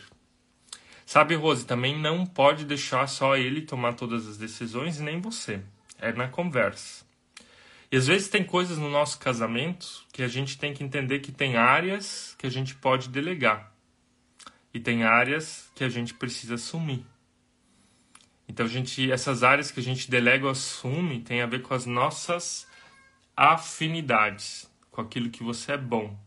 Sabe, 1.05 1.35
Rose, 1.35 1.65
também 1.65 1.99
não 1.99 2.25
pode 2.25 2.65
deixar 2.65 3.07
só 3.07 3.35
ele 3.35 3.61
tomar 3.61 3.93
todas 3.93 4.27
as 4.27 4.37
decisões 4.37 4.99
e 4.99 5.03
nem 5.03 5.19
você. 5.19 5.61
É 5.99 6.11
na 6.11 6.27
conversa. 6.27 7.05
E 7.91 7.97
às 7.97 8.07
vezes 8.07 8.27
tem 8.27 8.43
coisas 8.43 8.77
no 8.77 8.89
nosso 8.89 9.19
casamento 9.19 10.03
que 10.11 10.23
a 10.23 10.27
gente 10.27 10.57
tem 10.57 10.73
que 10.73 10.83
entender 10.83 11.19
que 11.19 11.31
tem 11.31 11.57
áreas 11.57 12.35
que 12.39 12.47
a 12.47 12.49
gente 12.49 12.73
pode 12.73 13.09
delegar. 13.09 13.71
E 14.73 14.79
tem 14.79 15.03
áreas 15.03 15.71
que 15.75 15.83
a 15.83 15.89
gente 15.89 16.13
precisa 16.13 16.55
assumir. 16.55 17.05
Então, 18.47 18.65
a 18.65 18.69
gente, 18.69 19.11
essas 19.11 19.43
áreas 19.43 19.71
que 19.71 19.79
a 19.79 19.83
gente 19.83 20.09
delega 20.09 20.45
ou 20.45 20.51
assume 20.51 21.21
tem 21.21 21.41
a 21.41 21.45
ver 21.45 21.61
com 21.61 21.73
as 21.73 21.85
nossas 21.85 22.67
afinidades, 23.35 24.69
com 24.91 25.01
aquilo 25.01 25.29
que 25.29 25.43
você 25.43 25.73
é 25.73 25.77
bom, 25.77 26.17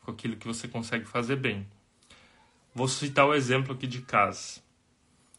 com 0.00 0.10
aquilo 0.10 0.36
que 0.36 0.46
você 0.46 0.68
consegue 0.68 1.06
fazer 1.06 1.36
bem. 1.36 1.66
Vou 2.74 2.88
citar 2.88 3.24
o 3.24 3.34
exemplo 3.34 3.72
aqui 3.72 3.86
de 3.86 4.02
casa. 4.02 4.60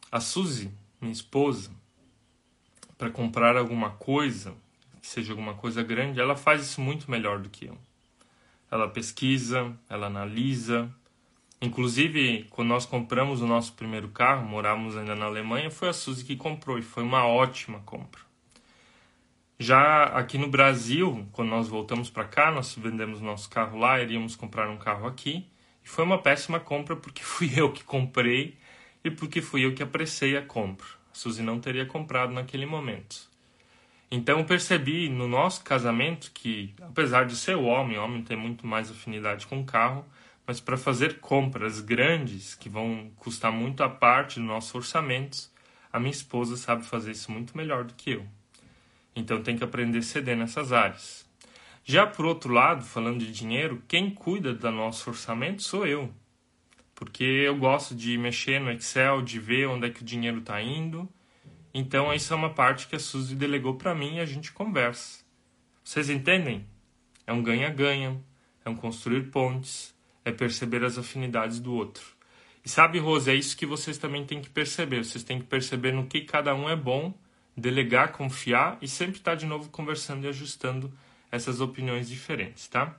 A 0.09 0.21
Suzy, 0.21 0.71
minha 1.01 1.11
esposa, 1.11 1.69
para 2.97 3.09
comprar 3.09 3.57
alguma 3.57 3.89
coisa, 3.89 4.53
que 5.01 5.07
seja 5.07 5.33
alguma 5.33 5.53
coisa 5.53 5.83
grande, 5.83 6.21
ela 6.21 6.37
faz 6.37 6.61
isso 6.61 6.79
muito 6.79 7.11
melhor 7.11 7.39
do 7.39 7.49
que 7.49 7.65
eu. 7.65 7.77
Ela 8.71 8.87
pesquisa, 8.87 9.77
ela 9.89 10.07
analisa. 10.07 10.89
Inclusive, 11.61 12.47
quando 12.51 12.69
nós 12.69 12.85
compramos 12.85 13.41
o 13.41 13.47
nosso 13.47 13.73
primeiro 13.73 14.07
carro, 14.07 14.47
morávamos 14.47 14.95
ainda 14.95 15.13
na 15.13 15.25
Alemanha, 15.25 15.69
foi 15.69 15.89
a 15.89 15.93
Suzy 15.93 16.23
que 16.23 16.37
comprou 16.37 16.79
e 16.79 16.81
foi 16.81 17.03
uma 17.03 17.27
ótima 17.27 17.81
compra. 17.81 18.21
Já 19.59 20.05
aqui 20.05 20.37
no 20.37 20.47
Brasil, 20.47 21.27
quando 21.33 21.49
nós 21.49 21.67
voltamos 21.67 22.09
para 22.09 22.23
cá, 22.23 22.49
nós 22.49 22.73
vendemos 22.75 23.19
nosso 23.19 23.49
carro 23.49 23.77
lá, 23.77 23.99
iríamos 23.99 24.37
comprar 24.37 24.69
um 24.69 24.77
carro 24.77 25.05
aqui. 25.05 25.45
E 25.85 25.87
foi 25.87 26.03
uma 26.03 26.17
péssima 26.17 26.59
compra 26.59 26.95
porque 26.95 27.21
fui 27.23 27.51
eu 27.55 27.71
que 27.71 27.83
comprei 27.83 28.57
e 29.03 29.11
porque 29.11 29.41
fui 29.41 29.63
eu 29.63 29.75
que 29.75 29.83
apressei 29.83 30.35
a 30.35 30.41
compra. 30.41 30.87
A 31.11 31.15
Suzy 31.15 31.43
não 31.43 31.59
teria 31.59 31.85
comprado 31.85 32.33
naquele 32.33 32.65
momento. 32.65 33.29
Então 34.09 34.43
percebi 34.43 35.09
no 35.09 35.27
nosso 35.27 35.63
casamento 35.63 36.31
que, 36.33 36.73
apesar 36.81 37.25
de 37.25 37.35
ser 37.35 37.55
homem, 37.55 37.97
homem 37.97 38.23
tem 38.23 38.37
muito 38.37 38.65
mais 38.65 38.89
afinidade 38.89 39.45
com 39.47 39.59
o 39.59 39.65
carro, 39.65 40.05
mas 40.45 40.59
para 40.59 40.77
fazer 40.77 41.19
compras 41.19 41.81
grandes 41.81 42.55
que 42.55 42.69
vão 42.69 43.11
custar 43.17 43.51
muito 43.51 43.83
a 43.83 43.89
parte 43.89 44.39
do 44.39 44.45
nosso 44.45 44.77
orçamento, 44.77 45.49
a 45.91 45.99
minha 45.99 46.11
esposa 46.11 46.55
sabe 46.55 46.85
fazer 46.85 47.11
isso 47.11 47.31
muito 47.31 47.57
melhor 47.57 47.83
do 47.83 47.93
que 47.93 48.11
eu. 48.11 48.25
Então 49.15 49.41
tem 49.41 49.57
que 49.57 49.63
aprender 49.63 49.99
a 49.99 50.03
ceder 50.03 50.37
nessas 50.37 50.71
áreas. 50.71 51.24
Já 51.87 52.07
por 52.07 52.25
outro 52.25 52.51
lado, 52.51 52.83
falando 52.83 53.19
de 53.19 53.31
dinheiro, 53.31 53.83
quem 53.87 54.09
cuida 54.09 54.55
do 54.55 54.71
nosso 54.71 55.07
orçamento 55.07 55.61
sou 55.61 55.85
eu. 55.85 56.11
Porque 56.95 57.23
eu 57.23 57.55
gosto 57.55 57.93
de 57.93 58.17
mexer 58.17 58.59
no 58.59 58.71
Excel, 58.71 59.21
de 59.21 59.39
ver 59.39 59.67
onde 59.67 59.85
é 59.85 59.91
que 59.91 60.01
o 60.01 60.05
dinheiro 60.05 60.39
está 60.39 60.59
indo. 60.59 61.07
Então, 61.71 62.11
isso 62.11 62.33
é 62.33 62.35
uma 62.35 62.49
parte 62.49 62.87
que 62.87 62.95
a 62.95 62.99
Suzy 62.99 63.35
delegou 63.35 63.75
para 63.75 63.93
mim 63.93 64.15
e 64.15 64.19
a 64.19 64.25
gente 64.25 64.51
conversa. 64.51 65.23
Vocês 65.83 66.09
entendem? 66.09 66.65
É 67.27 67.31
um 67.31 67.43
ganha-ganha, 67.43 68.19
é 68.65 68.69
um 68.69 68.75
construir 68.75 69.29
pontes, 69.29 69.93
é 70.23 70.31
perceber 70.31 70.83
as 70.83 70.97
afinidades 70.97 71.59
do 71.59 71.71
outro. 71.71 72.03
E 72.65 72.69
sabe, 72.69 72.97
Rose, 72.97 73.29
é 73.29 73.35
isso 73.35 73.55
que 73.55 73.65
vocês 73.67 73.99
também 73.99 74.25
têm 74.25 74.41
que 74.41 74.49
perceber. 74.49 75.03
Vocês 75.03 75.23
têm 75.23 75.37
que 75.37 75.45
perceber 75.45 75.91
no 75.91 76.07
que 76.07 76.21
cada 76.21 76.55
um 76.55 76.67
é 76.67 76.75
bom, 76.75 77.13
delegar, 77.55 78.11
confiar 78.11 78.79
e 78.81 78.87
sempre 78.87 79.17
estar 79.17 79.35
de 79.35 79.45
novo 79.45 79.69
conversando 79.69 80.25
e 80.25 80.29
ajustando 80.29 80.91
essas 81.35 81.59
opiniões 81.59 82.07
diferentes, 82.07 82.67
tá? 82.67 82.97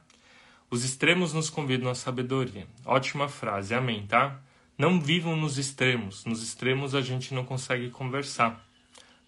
Os 0.69 0.85
extremos 0.85 1.33
nos 1.33 1.49
convidam 1.49 1.89
à 1.89 1.95
sabedoria. 1.95 2.67
Ótima 2.85 3.29
frase, 3.29 3.75
amém, 3.75 4.07
tá? 4.07 4.41
Não 4.77 5.01
vivam 5.01 5.37
nos 5.37 5.59
extremos. 5.59 6.25
Nos 6.25 6.43
extremos 6.43 6.95
a 6.95 7.01
gente 7.01 7.33
não 7.33 7.45
consegue 7.45 7.89
conversar. 7.89 8.63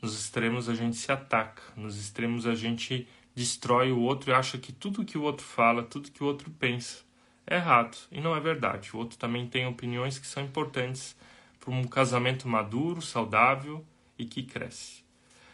Nos 0.02 0.18
extremos 0.18 0.68
a 0.68 0.74
gente 0.74 0.96
se 0.96 1.10
ataca. 1.10 1.62
Nos 1.76 1.96
extremos 1.96 2.46
a 2.46 2.54
gente 2.54 3.08
destrói 3.34 3.92
o 3.92 4.00
outro 4.00 4.30
e 4.30 4.34
acha 4.34 4.58
que 4.58 4.72
tudo 4.72 5.04
que 5.04 5.16
o 5.16 5.22
outro 5.22 5.46
fala, 5.46 5.82
tudo 5.82 6.10
que 6.10 6.22
o 6.22 6.26
outro 6.26 6.50
pensa 6.50 6.98
é 7.46 7.54
errado. 7.54 7.96
E 8.10 8.20
não 8.20 8.36
é 8.36 8.40
verdade. 8.40 8.90
O 8.92 8.98
outro 8.98 9.16
também 9.16 9.46
tem 9.46 9.66
opiniões 9.66 10.18
que 10.18 10.26
são 10.26 10.42
importantes 10.42 11.16
para 11.58 11.72
um 11.72 11.84
casamento 11.84 12.46
maduro, 12.48 13.00
saudável 13.00 13.84
e 14.18 14.24
que 14.26 14.42
cresce. 14.42 15.02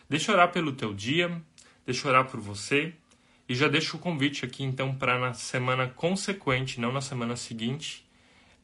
Deixa 0.08 0.32
eu 0.32 0.34
orar 0.34 0.50
pelo 0.50 0.72
teu 0.72 0.92
dia, 0.92 1.40
deixa 1.86 2.08
eu 2.08 2.10
orar 2.10 2.24
por 2.24 2.40
você 2.40 2.94
e 3.48 3.54
já 3.54 3.68
deixo 3.68 3.96
o 3.96 4.00
convite 4.00 4.44
aqui 4.44 4.62
então 4.62 4.94
para 4.94 5.18
na 5.18 5.34
semana 5.34 5.88
consequente, 5.88 6.80
não 6.80 6.92
na 6.92 7.00
semana 7.00 7.36
seguinte, 7.36 8.06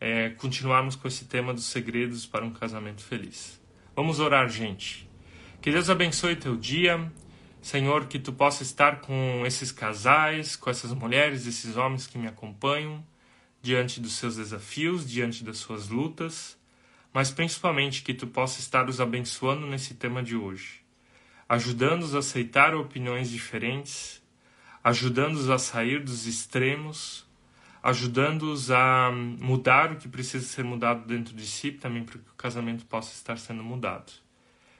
é, 0.01 0.31
continuarmos 0.31 0.97
com 0.97 1.07
esse 1.07 1.27
tema 1.27 1.53
dos 1.53 1.66
segredos 1.66 2.27
para 2.27 2.45
um 2.45 2.53
casamento 2.53 3.03
feliz. 3.03 3.61
Vamos 3.95 4.21
orar, 4.21 4.49
gente. 4.49 5.09
Que 5.61 5.71
Deus 5.71 5.90
abençoe 5.90 6.37
teu 6.37 6.57
dia 6.57 7.11
Senhor, 7.61 8.07
que 8.07 8.19
tu 8.19 8.33
possa 8.33 8.62
estar 8.62 9.01
com 9.01 9.43
esses 9.45 9.71
casais, 9.71 10.57
com 10.57 10.71
essas 10.71 10.95
mulheres, 10.95 11.47
esses 11.47 11.77
homens 11.77 12.07
que 12.07 12.16
me 12.16 12.27
acompanham, 12.27 13.05
diante 13.61 14.01
dos 14.01 14.12
seus 14.12 14.37
desafios, 14.37 15.09
diante 15.09 15.45
das 15.45 15.59
suas 15.59 15.88
lutas, 15.88 16.59
mas 17.12 17.31
principalmente 17.31 18.03
que 18.03 18.14
tu 18.14 18.27
possa 18.27 18.61
estar 18.61 18.88
os 18.88 18.99
abençoando 18.99 19.66
nesse 19.66 19.95
tema 19.95 20.23
de 20.23 20.35
hoje, 20.35 20.81
ajudando-os 21.47 22.14
a 22.14 22.21
aceitar 22.21 22.75
opiniões 22.75 23.29
diferentes, 23.29 24.20
ajudando-os 24.83 25.51
a 25.51 25.59
sair 25.59 26.03
dos 26.03 26.27
extremos, 26.27 27.27
ajudando-os 27.83 28.71
a 28.71 29.11
mudar 29.12 29.93
o 29.93 29.97
que 29.97 30.09
precisa 30.09 30.45
ser 30.47 30.64
mudado 30.64 31.07
dentro 31.07 31.35
de 31.35 31.47
si, 31.47 31.73
também 31.73 32.05
para 32.05 32.19
que 32.19 32.31
o 32.31 32.35
casamento 32.35 32.85
possa 32.87 33.12
estar 33.12 33.38
sendo 33.38 33.62
mudado. 33.62 34.12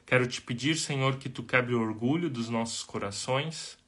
Quero 0.05 0.27
te 0.27 0.43
pedir, 0.43 0.77
Senhor, 0.77 1.17
que 1.17 1.29
tu 1.29 1.43
quebre 1.43 1.75
o 1.75 1.81
orgulho 1.81 2.29
dos 2.29 2.49
nossos 2.49 2.83
corações, 2.83 3.79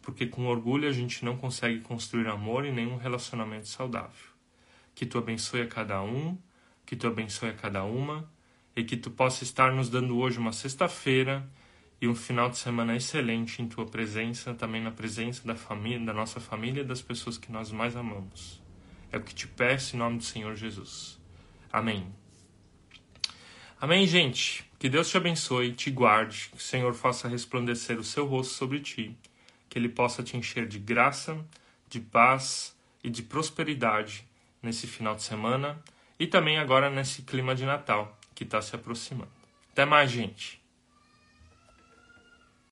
porque 0.00 0.26
com 0.26 0.46
orgulho 0.46 0.88
a 0.88 0.92
gente 0.92 1.24
não 1.24 1.36
consegue 1.36 1.80
construir 1.80 2.28
amor 2.28 2.64
e 2.64 2.70
nenhum 2.70 2.96
relacionamento 2.96 3.66
saudável. 3.68 4.28
Que 4.94 5.04
tu 5.04 5.18
abençoe 5.18 5.62
a 5.62 5.66
cada 5.66 6.00
um, 6.02 6.38
que 6.86 6.94
tu 6.94 7.06
abençoe 7.06 7.48
a 7.48 7.54
cada 7.54 7.82
uma 7.84 8.30
e 8.76 8.84
que 8.84 8.96
tu 8.96 9.10
possa 9.10 9.44
estar 9.44 9.72
nos 9.72 9.88
dando 9.88 10.16
hoje 10.18 10.38
uma 10.38 10.52
sexta-feira 10.52 11.44
e 12.00 12.08
um 12.08 12.14
final 12.14 12.50
de 12.50 12.58
semana 12.58 12.96
excelente 12.96 13.62
em 13.62 13.68
tua 13.68 13.86
presença, 13.86 14.52
também 14.54 14.82
na 14.82 14.90
presença 14.90 15.46
da 15.46 15.54
família, 15.54 16.04
da 16.04 16.12
nossa 16.12 16.40
família 16.40 16.82
e 16.82 16.86
das 16.86 17.00
pessoas 17.00 17.38
que 17.38 17.50
nós 17.50 17.70
mais 17.70 17.96
amamos. 17.96 18.60
É 19.10 19.16
o 19.16 19.22
que 19.22 19.34
te 19.34 19.46
peço 19.46 19.96
em 19.96 19.98
nome 19.98 20.18
do 20.18 20.24
Senhor 20.24 20.54
Jesus. 20.56 21.18
Amém. 21.72 22.06
Amém, 23.80 24.06
gente. 24.06 24.64
Que 24.78 24.88
Deus 24.88 25.08
te 25.08 25.16
abençoe, 25.16 25.72
te 25.72 25.90
guarde, 25.90 26.48
que 26.50 26.56
o 26.56 26.60
Senhor 26.60 26.94
faça 26.94 27.28
resplandecer 27.28 27.98
o 27.98 28.04
seu 28.04 28.26
rosto 28.26 28.54
sobre 28.54 28.80
ti, 28.80 29.16
que 29.68 29.78
Ele 29.78 29.88
possa 29.88 30.22
te 30.22 30.36
encher 30.36 30.66
de 30.66 30.78
graça, 30.78 31.44
de 31.88 32.00
paz 32.00 32.76
e 33.02 33.10
de 33.10 33.22
prosperidade 33.22 34.26
nesse 34.62 34.86
final 34.86 35.14
de 35.14 35.22
semana 35.22 35.82
e 36.18 36.26
também 36.26 36.58
agora 36.58 36.90
nesse 36.90 37.22
clima 37.22 37.54
de 37.54 37.64
Natal 37.64 38.18
que 38.34 38.44
está 38.44 38.60
se 38.60 38.74
aproximando. 38.74 39.30
Até 39.72 39.84
mais, 39.84 40.10
gente! 40.10 40.63